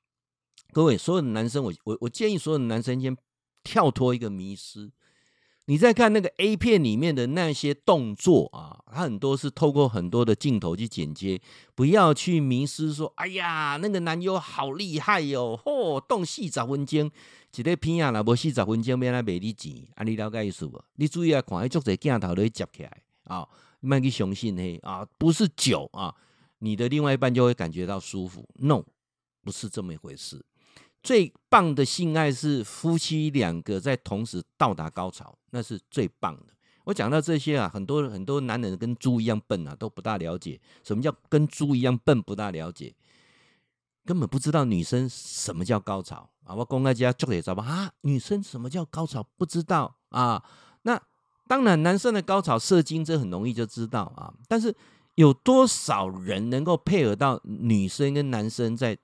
[0.72, 3.18] 各位所有的男生，我我我建议所有的男生先
[3.64, 4.92] 跳脱一个迷失。
[5.68, 11.42] 你再看那个 A 片里面的那些动作啊，它很多是透过很多的镜头去剪接，
[11.74, 17.10] 不要去迷失说，哎呀，那个男优好厉害哟、嚯、哦，动四十分钟，
[17.56, 20.80] 一个片啊，若无四十分钟，免来卖你钱，啊，你了解意思不？
[20.98, 23.48] 你注意啊，看，足侪镜头都会接起来啊，
[23.80, 26.14] 莫去相信嘿啊，不是酒啊，
[26.60, 28.84] 你的另外一半就会感觉到舒服，no，
[29.44, 30.46] 不是这么一回事。
[31.06, 36.54] 最棒的性爱是夫妻两个在同时到达高潮，那是最棒的。
[36.86, 42.96] 我讲到这些啊，很多很多男人跟猪一样笨啊，都不大了解什么叫跟猪一样笨，不大了解，
[44.04, 46.56] 根本不知道女生什么叫高潮啊！
[46.56, 50.44] 我公开家就得知道啊，女生什么叫高潮不知道啊？
[50.82, 51.00] 那
[51.48, 54.76] 当然，男生的高潮射精这很容易就知道啊，但是
[55.14, 58.98] 有多少人能够配合到女生跟男生在？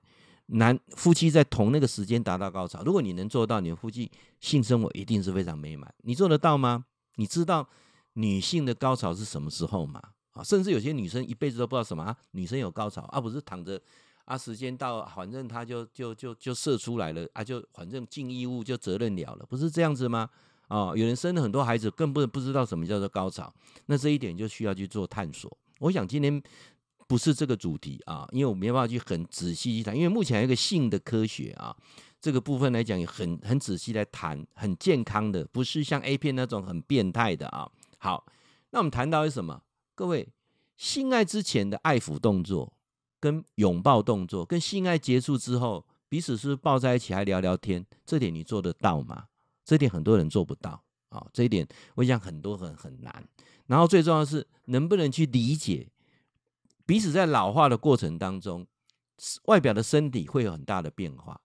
[0.54, 4.10] 男夫妻在同那个时间达到高潮，如果你能做到，你的夫妻
[4.40, 5.92] 性生活一定是非常美满。
[6.02, 6.84] 你做得到吗？
[7.16, 7.66] 你知道
[8.14, 10.02] 女性的高潮是什么时候吗？
[10.32, 13.80] 啊，甚至有些女生一辈子都不知道什么啊，女生有高潮啊，不是躺着
[14.26, 20.28] 啊，时间到，反正她就就就就射出来了啊，就反正尽义务就责任了了，不是这样子吗？
[20.68, 23.50] 啊，有人生了很多孩子，更不不知道什么叫做高潮，
[23.86, 25.56] 那这一点就需要去做探索。
[25.78, 26.42] 我想今天。
[27.12, 31.76] 不是这个主题啊，因为我没办法去很仔细去谈，因为目前有一个性的科学啊，
[32.22, 37.70] 这个部分来讲也很很仔细来谈，很健康的，不是像 A 片那种很变态的啊。
[37.98, 38.24] 好，
[38.70, 39.60] 那我们谈到是什么？
[39.94, 40.26] 各位，
[40.78, 42.72] 性爱之前的爱抚动作
[43.20, 49.26] 跟拥抱动作，跟性爱结束之后，彼此是抱在一起还聊聊天，这点你做得到吗？
[49.66, 53.22] 这点很多人做不到啊，这一点我想很多人很难。
[53.66, 55.86] 然后最重要的是，能不能去理解
[56.86, 58.66] 彼此在老化的过程当中，
[59.44, 61.40] 外表的身体会有很大的变化。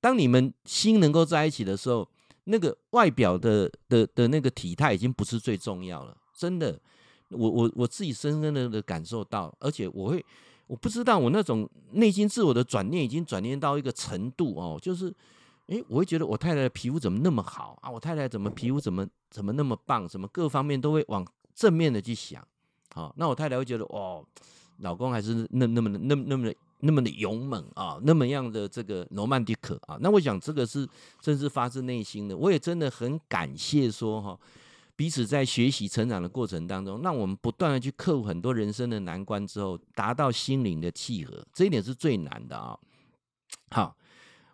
[0.00, 2.08] 当你们心能够在一起的时候，
[2.44, 6.16] 那个外表的的的那个体态已经不是最重要了。
[6.34, 6.80] 真的，
[7.28, 10.24] 我我我自己深深的的感受到，而且我会，
[10.66, 15.14] 我不知道我那种内心自我的转念已经转念到一个程度哦，就是，
[15.66, 17.90] 诶，我会觉得我太太的皮肤怎么那么好啊？
[17.90, 20.08] 我太太怎么皮肤怎么怎么那么棒？
[20.08, 22.42] 怎么各方面都会往正面的去想，
[22.94, 24.24] 好，那我太太会觉得哦，
[24.78, 26.54] 老公还是那那么那么那么的。
[26.82, 30.88] 那么的勇猛啊，那么样的这个罗曼蒂克啊，那我想这个是
[31.20, 32.34] 真是发自内心的。
[32.34, 34.40] 我也真的很感谢说哈，
[34.96, 42.74] 彼此在学习成长的过程当中，让我们不断的去克服很多人生的难关之后，达到心灵的契合，这一点是最难的啊。
[43.72, 43.94] 好，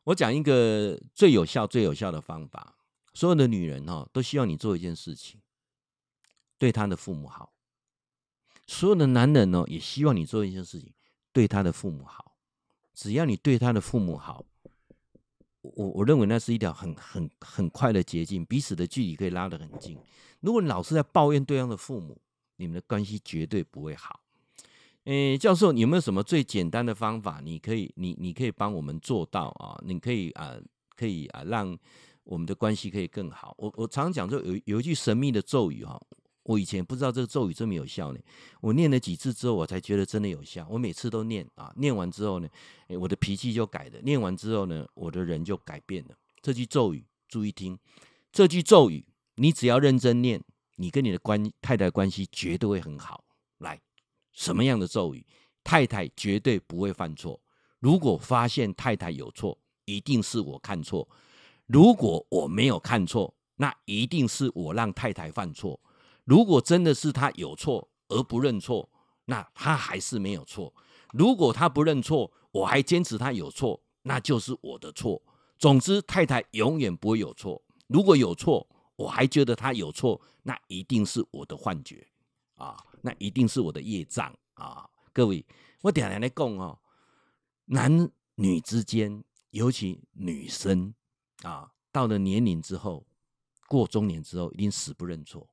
[0.03, 2.75] 我讲一个最有效、最有效的方法。
[3.15, 5.41] 所有的女人哈，都希望你做一件事情，
[6.59, 7.49] 对她的父母好；
[8.67, 10.93] 所有的男人呢，也希望你做一件事情。
[11.33, 12.33] 对他的父母好，
[12.95, 14.43] 只要你对他的父母好，
[15.61, 19.99] 我我认为那是一条很很很快的捷径，彼此的距离可以拉得很近。
[20.41, 22.19] 如果你老是在抱怨对方的父母，
[22.57, 24.21] 你们的关系绝对不会好。
[25.05, 27.41] 诶，教授，你有没有什么最简单的方法？
[27.45, 29.79] 你可以，你你可以帮我们做到啊？
[29.85, 30.57] 你可以啊，
[30.97, 31.79] 可以啊，让
[32.25, 33.55] 我们的关系可以更好。
[33.59, 36.01] 我我常常讲说，有有一句神秘的咒语哈。
[36.47, 38.21] 我以前不知道这个咒语这么有效呢，
[38.61, 40.65] 我念了几次之后，我才觉得真的有效。
[40.71, 42.49] 我每次都念啊，念完之后呢，
[42.87, 46.15] 诶，我的脾气就改了；念完之后呢，我的人就改变了。
[46.41, 47.77] 这句咒语，注意听，
[48.31, 49.05] 这句咒语，
[49.35, 50.41] 你只要认真念，
[50.77, 53.25] 你跟你的关太太关系绝对会很好。
[53.59, 53.81] 来，
[54.33, 55.27] 什么样的咒语？
[55.65, 57.41] 太太绝对不会犯错。
[57.81, 61.09] 如果发现太太有错，一定是我看错；
[61.67, 65.81] 如果我没有看错，那一定是我让太太犯错。
[66.27, 68.91] 如果真的是他有错而不认错，
[69.27, 70.75] 那他还是没有错。
[71.13, 75.23] 如果他不认错，我还坚持他有错，那就是我的错。
[75.57, 77.63] 总之，太太永远不会有错。
[77.87, 82.05] 如果有错，我还觉得他有错，那一定是我的幻觉
[82.57, 84.91] 啊，那一定是我的业障啊。
[85.13, 85.47] 各位，
[85.83, 86.77] 我点来来讲哦，
[87.67, 90.93] 男女之间，尤其女生
[91.43, 93.07] 啊，到了年龄之后，
[93.69, 95.49] 过中年之后，一定死不认错。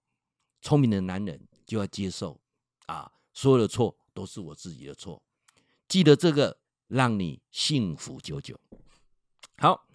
[0.63, 2.39] 聪明的男人就要接受
[2.85, 5.21] 啊，所有的错都是我自己的错。
[5.89, 8.57] 记得这个，让你幸福久久。
[9.57, 9.85] 好，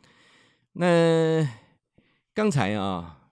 [0.72, 1.48] 那
[2.34, 3.30] 刚才啊，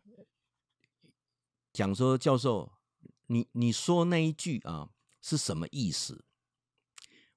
[1.75, 2.73] 讲说教授，
[3.27, 4.89] 你你说那一句啊
[5.21, 6.25] 是什么意思？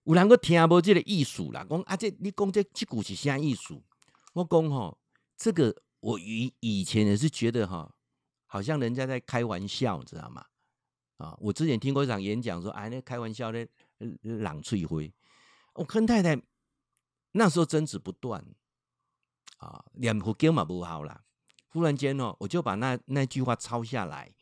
[0.05, 3.83] 有人个听不这个意思啦，讲啊这你讲这这句是啥意思？
[4.31, 4.97] 我讲哈，
[5.35, 7.93] 这个我以以前也是觉得哈。
[8.51, 10.43] 好像人家在开玩笑，知道吗？
[11.17, 13.67] 啊，我之前听过一场演讲，说，哎，那开玩笑的
[14.21, 15.13] 朗翠辉，
[15.75, 16.41] 我跟太太
[17.33, 18.43] 那时候争执不断，
[19.57, 21.23] 啊，脸和根嘛不好啦。
[21.67, 24.33] 忽然间哦，我就把那那句话抄下来，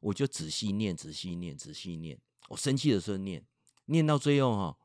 [0.00, 2.18] 我就仔细念，仔细念，仔细念。
[2.48, 3.46] 我生气的时候念，
[3.84, 4.78] 念到最后哈，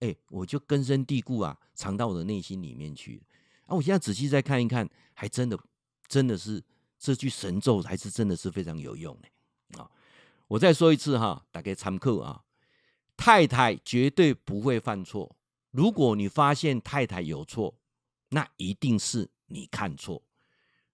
[0.00, 3.22] 哎，我就根深蒂固啊，藏到我的内心里面去。
[3.66, 5.56] 啊，我现在仔细再看一看，还真的，
[6.08, 6.64] 真的是。
[7.04, 9.90] 这句神咒还是真的是非常有用的啊！
[10.48, 12.42] 我再说一次哈，大家参考啊。
[13.14, 15.36] 太太绝对不会犯错。
[15.70, 17.74] 如果你发现太太有错，
[18.30, 20.22] 那一定是你看错。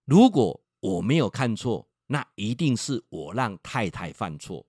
[0.05, 4.67] 如果我没有看错，那一定是我让太太犯错。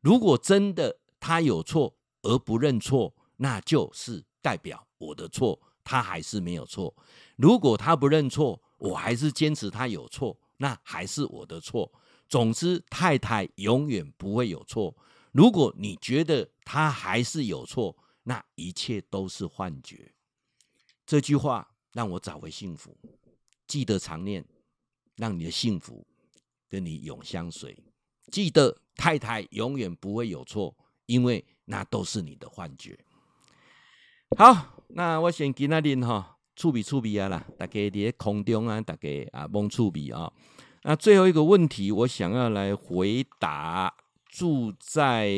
[0.00, 6.96] 如果真的她有错而不认错，那就是代表我的错，她还是没有错。
[7.36, 10.40] 如果她不认错，我还是坚持她有错。
[10.58, 11.90] 那还是我的错。
[12.28, 14.94] 总之，太太永远不会有错。
[15.32, 20.12] 如果你觉得她还是有错，那一切都是幻觉。
[21.06, 22.94] 这句话让我找回幸福，
[23.66, 24.44] 记得常念，
[25.16, 26.06] 让你的幸福
[26.68, 27.74] 跟你永相随。
[28.30, 32.98] 记得太太永远不会有错，因为那都是你的幻觉。
[34.36, 36.37] 好，那我先给那里哈。
[36.58, 40.32] 触笔触笔啊啦，大家在空中啊，大家啊蒙触笔啊。
[40.82, 43.94] 那最后一个问题，我想要来回答。
[44.28, 45.30] 住在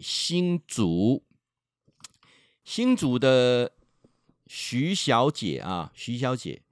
[0.00, 1.22] 新竹，
[2.64, 3.72] 新竹的
[4.46, 6.62] 徐小姐啊，徐小姐，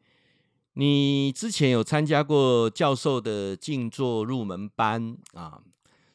[0.73, 5.63] 你之前有参加过教授的静坐入门班啊？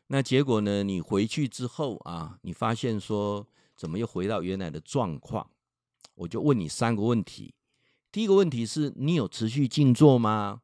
[0.07, 0.83] 那结果呢？
[0.83, 3.45] 你回去之后啊，你发现说
[3.75, 5.49] 怎么又回到原来的状况？
[6.15, 7.53] 我就问你三个问题。
[8.17, 10.63] 第一个问题是你有持续静坐吗？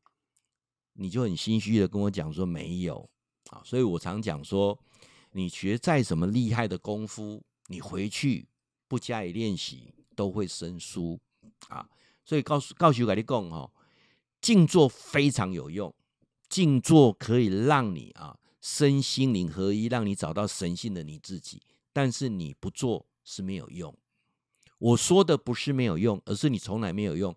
[0.94, 3.08] 你就很心虚的跟我讲说没有
[3.52, 4.76] 啊，所以我常讲说，
[5.34, 8.48] 你学再怎么厉害的功夫，你回去
[8.88, 11.20] 不加以练习都会生疏
[11.68, 11.88] 啊。
[12.26, 13.72] 所以告诉告诉我跟你讲哦，
[14.42, 15.94] 静坐非常有用，
[16.50, 21.62] 静坐可以让你啊身心灵合一，让你找到神性的你自己。
[21.92, 23.96] 但是你不做是没有用。
[24.84, 27.34] 我说的不是没有用，而是你从来没有用，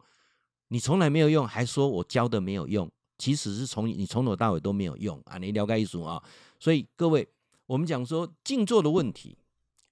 [0.66, 2.90] 你从来没有用，还说我教的没有用。
[3.18, 5.38] 其实是从你从头到尾都没有用啊！
[5.38, 6.22] 你了解意思啊？
[6.58, 7.26] 所以各位，
[7.66, 9.38] 我们讲说静坐的问题，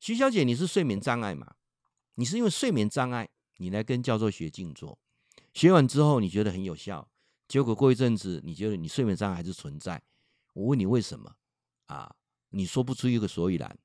[0.00, 1.54] 徐小姐，你是睡眠障碍吗？
[2.16, 3.28] 你是因为睡眠障碍，
[3.58, 4.98] 你来跟教授学静坐，
[5.54, 7.08] 学完之后你觉得很有效，
[7.46, 10.02] 结果过一阵子你觉得你睡眠障碍还是存在。
[10.54, 11.32] 我问你为什么
[11.86, 12.14] 啊？
[12.50, 13.78] 你说不出一个所以然。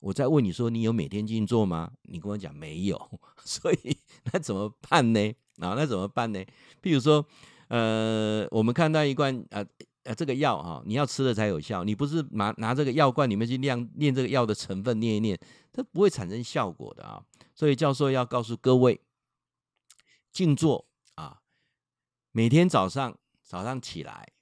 [0.00, 1.92] 我在问你说，你有每天静坐吗？
[2.02, 3.10] 你跟我讲没有，
[3.44, 3.98] 所以
[4.32, 5.20] 那怎么办呢？
[5.58, 6.44] 啊，那怎么办呢？
[6.82, 7.26] 譬如说。
[7.70, 9.62] 呃，我们看到一罐呃
[10.04, 11.84] 呃这个药啊，你要吃了才有效。
[11.84, 15.38] 你不是拿拿这个药罐里面去念念这个药的成分念一念，
[15.70, 17.22] 它不会产生效果的啊。
[17.54, 18.98] 所以教授要告诉各位，
[20.32, 21.42] 静坐啊，
[22.32, 24.32] 每天早上早上起来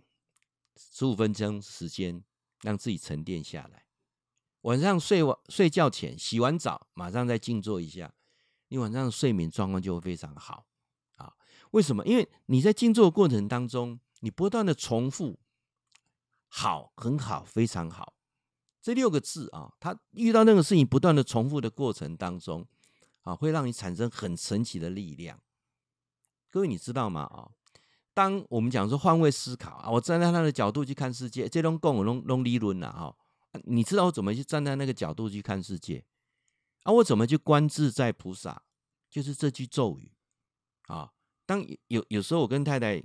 [0.76, 2.22] 十五分钟时间，
[2.62, 3.85] 让自己沉淀下来。
[4.66, 8.12] 晚上睡完睡觉前洗完澡，马上再静坐一下，
[8.68, 10.66] 你晚上睡眠状况就会非常好
[11.18, 11.32] 啊。
[11.70, 12.04] 为什么？
[12.04, 15.38] 因为你在静坐的过程当中，你不断的重复
[16.50, 18.14] “好”“很好”“非常好”
[18.82, 22.66] 这六个字啊，它遇到那个事情不断的重复的过程当中
[23.22, 25.40] 啊，会让你产生很神奇的力量。
[26.50, 27.20] 各位，你知道吗？
[27.22, 27.50] 啊，
[28.12, 33.16] 当我们讲说换位思考啊，我站在他的角度去看世界，这种共有拢理论呐，哈，
[33.64, 36.04] 你知道我怎么去站在那个角度去看世界？
[36.82, 38.62] 啊，我怎么去观自在菩萨？
[39.08, 40.12] 就是这句咒语
[40.88, 41.12] 啊。
[41.46, 43.02] 当有有时候我跟太太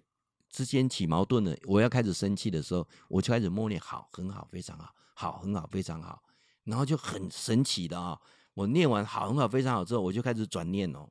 [0.50, 6.24] 之间起矛盾了，我要开始生气的时候，我就开始默念好，很好，非常好，好，很好，非常好，
[6.64, 8.20] 然后就很神奇的啊，
[8.56, 11.08] 我念完好，很好，非常好之后，我就开始转念哦，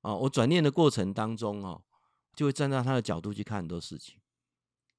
[0.00, 1.84] 哦，我转念的过程当中哦，
[2.34, 4.18] 就会站在他的角度去看很多事情。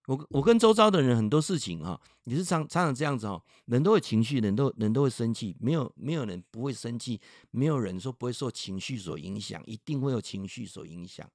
[0.07, 11.25] 我我跟周遭的人很多事情哈，你是常常常这样子哦，人都会情绪，人都人都会生气，没有没有人不会生气，没有人说不会受情绪所影响，一定会有情绪所影响。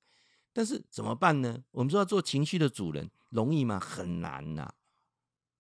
[0.53, 1.65] 但是怎么办呢？
[1.71, 3.81] 我们说要做情绪的主人，容易吗？
[3.81, 4.71] 很难呐、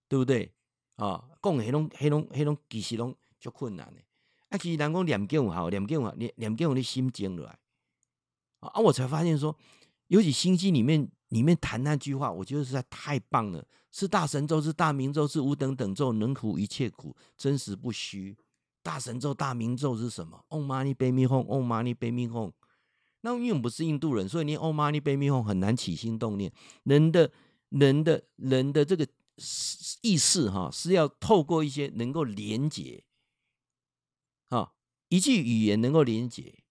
[0.06, 0.52] 对不对？
[0.96, 4.02] 啊，讲黑龙黑龙黑龙其实拢就困难的。
[4.50, 7.58] 啊，其实人讲念经好，念经好，念念经，我的心静落来。
[8.60, 9.56] 啊，我才发现说，
[10.08, 11.10] 尤其心经里面。
[11.28, 13.66] 里面谈那句话，我觉得实在太棒了。
[13.90, 18.36] 是大神咒，是大明咒，是无等等咒，能除一切苦，真实不虚。
[18.82, 22.52] 大神咒、大明咒是什么？Om Mani Padme Hum，Om Mani Padme Hum。
[23.22, 26.52] 那因为我们不是印度人，所以念 Om Mani Padme Hum 很难起心动念。
[26.84, 27.32] 人的、
[27.70, 29.06] 人的、人的这个
[30.02, 33.02] 意识哈，是要透过一些能够连接，
[34.50, 34.72] 啊，
[35.08, 36.62] 一句语言能够连接，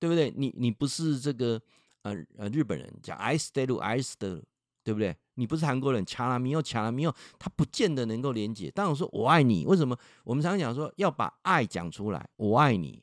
[0.00, 0.32] 对不对？
[0.36, 1.62] 你你不是这个。
[2.04, 4.42] 呃呃，日本人讲 I stay to I stay，
[4.82, 5.16] 对不对？
[5.34, 8.70] 你不是韩国人，卡拉米欧卡拉米欧，他不见得能够连接。
[8.70, 9.98] 当我说我爱你，为什么？
[10.22, 13.02] 我们常常讲说要把爱讲出来，我爱你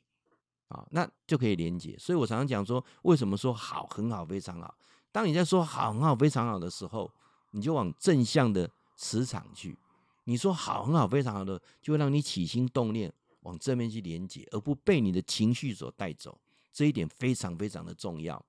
[0.68, 1.96] 啊，那就可以连接。
[1.98, 4.74] 所以我常常讲说，为什么说好很好非常好？
[5.10, 7.12] 当你在说好很好非常好的时候，
[7.50, 9.76] 你就往正向的磁场去。
[10.24, 16.40] 你说好很好非常好的，就会让你起心动念往正面去连接，而不被你的情绪所带走。
[16.72, 18.42] 这一点非常非常的重要。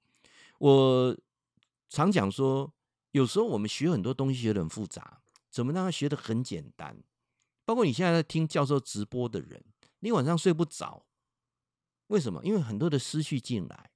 [0.59, 1.17] 我
[1.89, 2.73] 常讲说，
[3.11, 7.03] 有时候我们学很多东西学得很复杂，怎么让它学得很简单？
[7.65, 9.63] 包括你现在在听教授直播的人，
[9.99, 11.05] 你晚上睡不着，
[12.07, 12.43] 为什么？
[12.43, 13.91] 因为很多的思绪进来，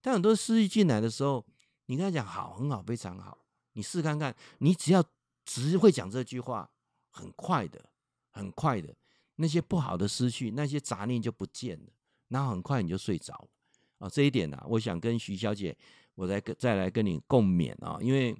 [0.00, 1.44] 但很多思绪进来的时候，
[1.86, 5.04] 你跟他讲好，很好，非常好，你试看看，你只要
[5.44, 6.70] 只会讲这句话，
[7.10, 7.90] 很快的，
[8.30, 8.94] 很快的，
[9.36, 11.92] 那些不好的思绪，那些杂念就不见了，
[12.28, 13.48] 然后很快你就睡着了
[13.98, 14.08] 啊！
[14.08, 15.76] 这一点呢、啊，我想跟徐小姐。
[16.14, 18.36] 我再跟再来跟你共勉啊，因为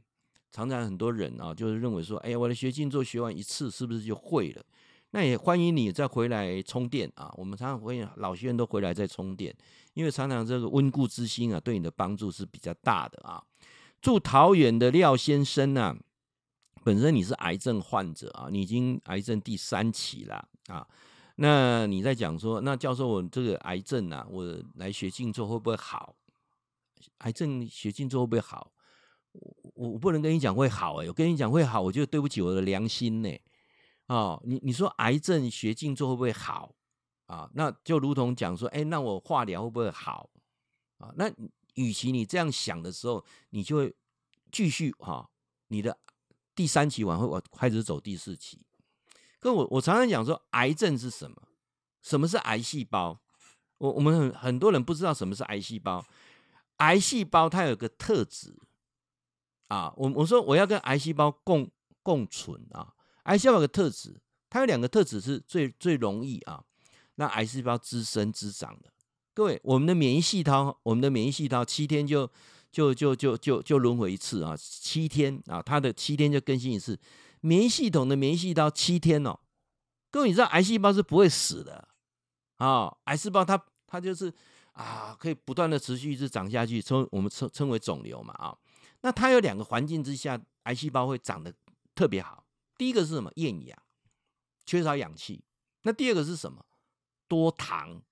[0.50, 4.62] 常常很多人啊，就是认为说，哎呀，我的学静坐学完一次是不是就会了？
[5.14, 7.32] 那也欢迎你再回来充电啊。
[7.36, 9.54] 我们常常会老学员都回来再充电，
[9.94, 13.42] 因为常常这个温故知新啊，对你的帮助是比较大的啊。
[14.00, 15.96] 住桃园的廖先生啊，
[16.82, 20.86] 本身你是癌症患者啊，你已经癌症第三期了啊。
[21.36, 24.44] 那你在讲说，那教授我这个癌症啊，我
[24.74, 26.14] 来学静坐会不会好？
[27.18, 28.72] 癌症学静坐会不会好？
[29.74, 33.30] 我我不能跟你讲会好哎、我跟你讲会好，我就对不起我的良心呢、
[34.08, 36.74] 哦，你你说癌症学静坐会不会好？
[37.26, 40.28] 啊，那就如同讲说，哎，那我化疗会不会好
[40.98, 41.10] 啊？
[41.16, 41.32] 那
[41.76, 43.94] 与其你这样想的时候，你就会
[44.50, 45.30] 继续哈、
[45.68, 45.96] 你的
[46.54, 48.66] 第三期完后，我开始走第四期。
[49.40, 51.36] 跟我我常常讲说，癌症是什么？
[52.02, 53.18] 什么是癌细胞？
[53.78, 56.04] 我我们很很多人不知道什么是癌细胞。
[56.78, 58.54] 癌细胞它有个特质
[59.68, 61.70] 啊，我我说我要跟癌细胞共
[62.02, 62.94] 共存啊。
[63.24, 64.20] 癌细胞有个特质，
[64.50, 66.62] 它有两个特质是最最容易啊，
[67.14, 68.92] 让癌细胞滋生滋长的。
[69.32, 72.28] 各位，我们的免疫细胞，我们的免疫细胞七天就
[72.70, 76.98] 就就就就就轮回一次啊，七天啊，它的七天就更新一次。
[77.40, 79.38] 免疫系统的免疫细胞七天哦，
[80.10, 81.88] 各位你知道癌细胞是不会死的
[82.58, 84.32] 啊，癌细胞它它就是
[84.72, 88.56] 啊，可以不断的持续一直长下去，称我们称称为肿瘤嘛啊。
[89.02, 91.52] 那它有两个环境之下，癌细胞会长得
[91.94, 92.46] 特别好。
[92.78, 93.30] 第一个是什么？
[93.36, 93.78] 厌氧，
[94.64, 95.44] 缺少氧气。
[95.82, 96.64] 那第二个是什么？
[97.28, 98.02] 多糖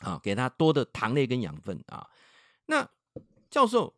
[0.00, 2.08] 啊，给它多的糖类跟养分啊。
[2.66, 2.88] 那
[3.50, 3.94] 教授，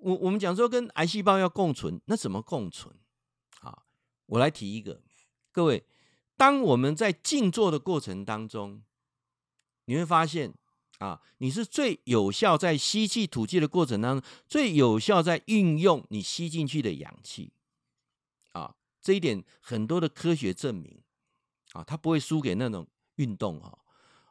[0.00, 2.94] 我我们讲说跟癌细胞要共存，那怎么共存？
[3.60, 3.82] 啊
[4.26, 5.02] 我来提一个，
[5.52, 5.86] 各位，
[6.36, 8.82] 当我们在静坐的过程当中，
[9.86, 10.52] 你会发现
[10.98, 17.50] 啊，你是最有效在吸气吐气的过程当中，最有效在运用你吸进去的氧气
[18.52, 21.00] 啊，这一点很多的科学证明
[21.72, 23.78] 啊，它不会输给那种运动哈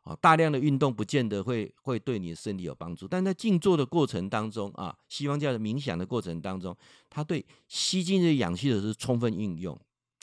[0.04, 6.76] 啊，大量的运动不见得会会对你的身体有帮助，但在静坐的过程当中啊，西方叫的冥想的过程当中，
[7.10, 9.80] 它对吸进去氧气的是充分运用。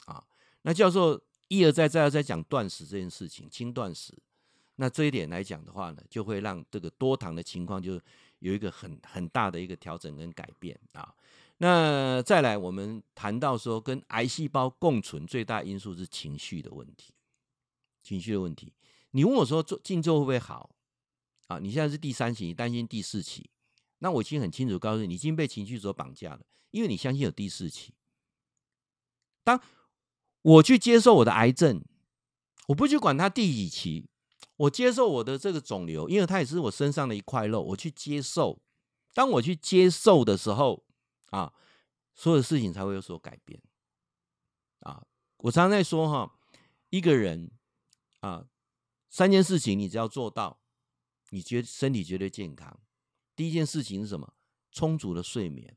[0.07, 0.23] 啊
[0.63, 4.17] 那教授一而再再而再讲断食这件事情，轻断食，
[4.83, 7.93] 那这一点来讲的话呢，就会让这个多糖的情况就
[8.41, 11.15] 有一个很很大的一个调整跟改变啊。
[11.59, 17.15] 那再来，我们谈到说跟癌细胞共存最大因素是情绪的问题，
[18.03, 18.73] 情绪的问题。
[19.13, 20.75] 你问我说做静坐会不会好
[21.47, 21.61] 啊？
[21.61, 23.49] 你现在是第三期，你担心第四期，
[23.99, 26.41] 那我已经很清楚告诉你，你已经被情绪所绑架了，
[26.73, 27.95] 因为你相信有第四期。
[29.45, 29.63] 当
[30.43, 31.85] 我去接受我的癌症，
[32.67, 34.09] 我不去管它第几期，
[34.57, 38.61] 我接受我的这个肿瘤，因为它也是我身上的一块肉，我去接受。
[39.15, 40.85] 当我去接受的时候，
[41.31, 41.53] 啊，
[42.15, 43.61] 所有的事情才会有所改变。
[44.81, 45.05] 啊，
[45.39, 46.39] 我常常在说哈，
[46.91, 47.51] 一个人
[48.21, 48.47] 啊，
[49.09, 50.61] 三件事情你只要做到，
[51.31, 52.81] 你觉身体绝对健康。
[53.35, 54.35] 第一件事情是什么？
[54.71, 55.77] 充足的睡眠。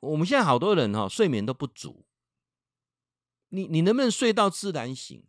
[0.00, 2.04] 我们现在好多人哈，睡眠都不足。
[3.48, 5.24] 你你能不能睡到自然醒？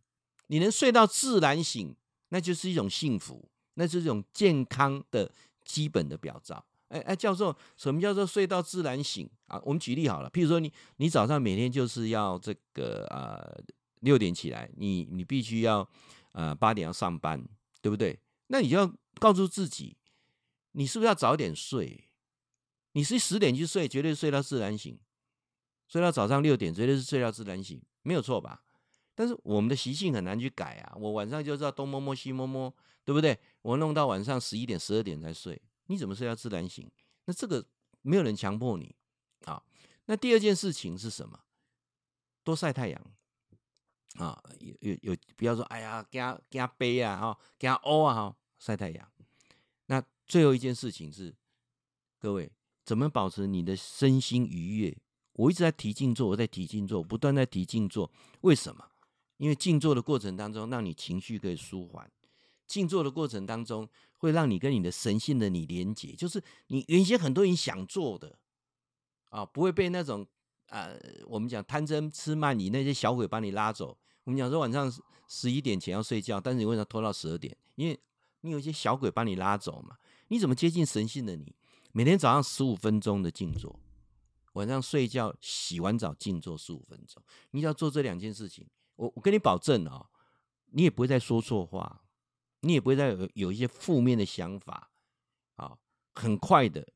[0.47, 1.95] 你能睡到自然醒，
[2.29, 5.31] 那就是一种幸福，那是一种健康的
[5.63, 6.65] 基本的表照。
[6.89, 9.59] 哎哎，教授，什么叫做睡到自然醒啊？
[9.65, 13.63] 我们举例好了，譬如说你你早上每天就是要这个呃
[14.01, 15.87] 六点起来，你你必须要
[16.33, 17.43] 呃八点要上班，
[17.81, 18.19] 对不对？
[18.47, 19.97] 那你就要告诉自己，
[20.73, 22.07] 你是不是要早点睡？
[22.91, 24.95] 你是十点去睡，绝对睡到自然醒；
[25.87, 27.81] 睡到早上六点，绝对是睡到自然醒。
[28.03, 28.61] 没有错吧？
[29.15, 30.93] 但是我们的习性很难去改啊！
[30.97, 32.71] 我晚上就知道东摸摸西摸摸，
[33.05, 33.39] 对不对？
[33.61, 36.91] 我弄到晚上十一点、十二点才睡，你怎么睡到自然醒？
[37.23, 37.65] 那这个
[38.01, 38.93] 没有人强迫你
[39.45, 39.63] 啊。
[40.07, 41.39] 那第二件事情是什么？
[42.43, 43.01] 多晒太阳
[44.17, 44.43] 啊！
[44.59, 49.11] 有有有，不要说哎呀，给他给他背啊，哈，给他欧啊，哈，晒太阳。
[49.85, 51.33] 那最后一件事情是，
[52.19, 52.51] 各位
[52.83, 54.97] 怎么保持你的身心愉悦？
[55.33, 58.11] 我一直在提静坐，我在提静坐，不断在提静坐。
[58.41, 58.91] 为什么？
[59.37, 62.09] 因为静坐的过程当中，让你情绪可以舒缓。
[62.67, 68.39] 静坐的过程当中，会让你跟你的神性的你连接，就是你原先很多人想做的
[69.29, 70.25] 啊，不会被那种
[70.69, 70.89] 啊，
[71.27, 73.97] 我们讲贪嗔痴慢疑那些小鬼把你拉走。
[74.23, 74.91] 我们讲说晚上
[75.27, 77.55] 十一点前要睡觉，但是你为什么拖到十二点？
[77.75, 77.99] 因为
[78.41, 79.97] 你有一些小鬼把你拉走嘛。
[80.29, 81.53] 你怎么接近神性的你？
[81.91, 83.79] 每天早上十五分钟的静坐。
[84.53, 87.21] 晚上睡觉，洗完澡静坐十五分钟。
[87.51, 88.65] 你只要做这两件事情，
[88.95, 90.09] 我我跟你保证啊、哦，
[90.71, 92.03] 你也不会再说错话，
[92.61, 94.91] 你也不会再有有一些负面的想法
[95.55, 95.77] 啊。
[96.13, 96.87] 很快的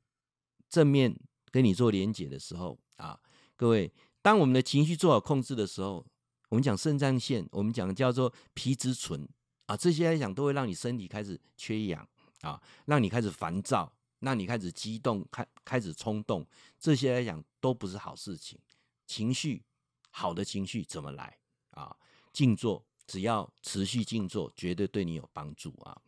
[0.70, 1.20] 正面
[1.52, 3.20] 跟你做连结的时候啊，
[3.56, 3.92] 各位，
[4.22, 6.06] 当我们的情绪做好控制的时候，
[6.50, 9.28] 我们讲肾上腺，我们讲叫做皮质醇
[9.66, 12.08] 啊，这些来讲都会让你身体开始缺氧
[12.42, 13.94] 啊，让你开始烦躁。
[14.22, 16.46] 让你开始激动，开开始冲动，
[16.78, 18.60] 这些来讲都不是好事情。
[19.08, 19.64] 情绪
[20.12, 21.39] 好的情绪怎么来
[21.80, 21.96] 啊？
[22.32, 26.00] 静坐，只要持续静坐，绝对对你有帮助啊。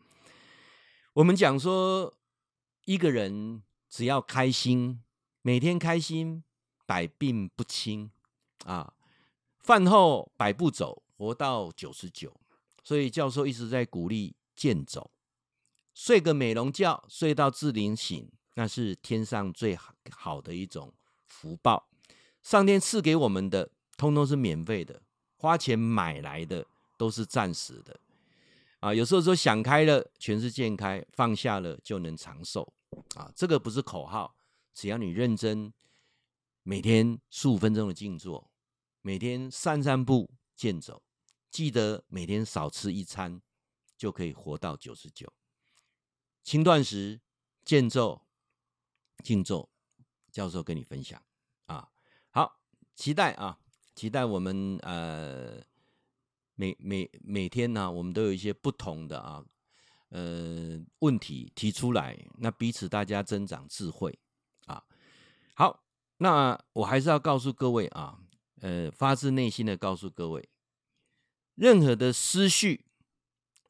[1.13, 2.13] 我们讲说，
[2.85, 5.01] 一个人只要开心，
[5.41, 6.43] 每天开心，
[6.85, 8.11] 百病不侵
[8.65, 8.93] 啊。
[9.59, 12.35] 饭后百步走，活到九十九。
[12.83, 15.11] 所以教授一直在鼓励健走，
[15.93, 19.77] 睡个美容觉，睡到自然醒，那是天上最
[20.09, 20.93] 好的一种
[21.27, 21.89] 福报。
[22.41, 25.03] 上天赐给我们的，通通是免费的，
[25.41, 26.63] 花钱买来的
[26.97, 27.99] 都是暂时的。
[28.79, 32.71] 啊，有时候说想开了，全是健开；放下了，就能长寿。
[33.15, 34.35] 啊，这个不是口号，
[34.71, 35.73] 只要你认真，
[36.61, 38.51] 每天十五分钟的静坐，
[39.01, 41.01] 每天散散步、健走，
[41.49, 43.41] 记得每天少吃一餐，
[43.97, 45.33] 就可以活到九十九。
[46.43, 47.19] 轻断食、
[47.65, 48.27] 健走、
[49.23, 49.67] 静坐，
[50.31, 51.19] 教授跟你分享。
[51.65, 51.89] 啊，
[52.29, 52.59] 好，
[52.95, 53.59] 期待啊，
[54.01, 55.61] 期待我们呃。
[56.55, 59.43] 每每每天呢、我们都有一些不同的啊，
[60.09, 64.19] 呃，问题提出来，那彼此大家增长智慧
[64.65, 64.83] 啊。
[65.55, 65.83] 好，
[66.17, 68.19] 那我还是要告诉各位啊，
[68.59, 70.49] 呃，发自内心的告诉各位，
[71.55, 72.85] 任何的思绪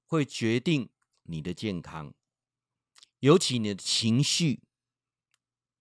[0.07, 0.89] 会决定
[1.23, 2.13] 你的健康，
[3.19, 4.63] 尤其你的情绪，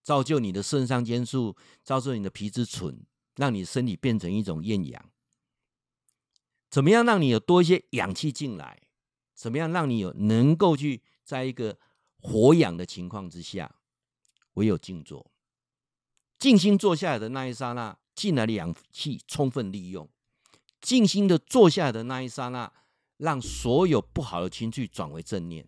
[0.02, 3.04] 造就你的肾上腺素，造就你的皮质醇，
[3.40, 5.10] 让你身体变成一种厌氧。
[6.68, 8.82] 怎么样让你有多一些氧气进来？
[9.34, 11.78] 怎么样让你有能够去在一个
[12.18, 13.76] 活氧的情况之下，
[14.52, 15.32] 唯有静坐，
[16.38, 20.06] 静心坐下来的那一刹那，进来的氧气充分利用，
[20.82, 22.70] 静心的坐下来的那一刹那，
[23.16, 25.66] 让所有不好的情绪转为正念，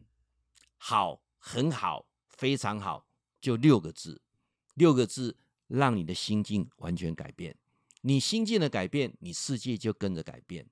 [0.77, 3.07] 好，很好，非常好，
[3.41, 4.21] 就六个字，
[4.75, 7.57] 六个字，让你的心境完全改变。
[8.05, 10.67] 你心境的改变，你世界就跟着改变。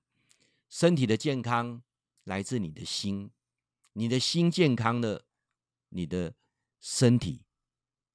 [0.69, 1.81] 身体的健康
[2.25, 3.31] 来自你的心，
[3.93, 5.25] 你的心健康了，
[5.89, 6.33] 你的
[6.81, 7.43] 身体、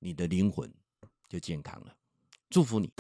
[0.01, 0.71] 你的灵魂
[1.29, 1.97] 就健康了。
[2.51, 2.93] 祝福你。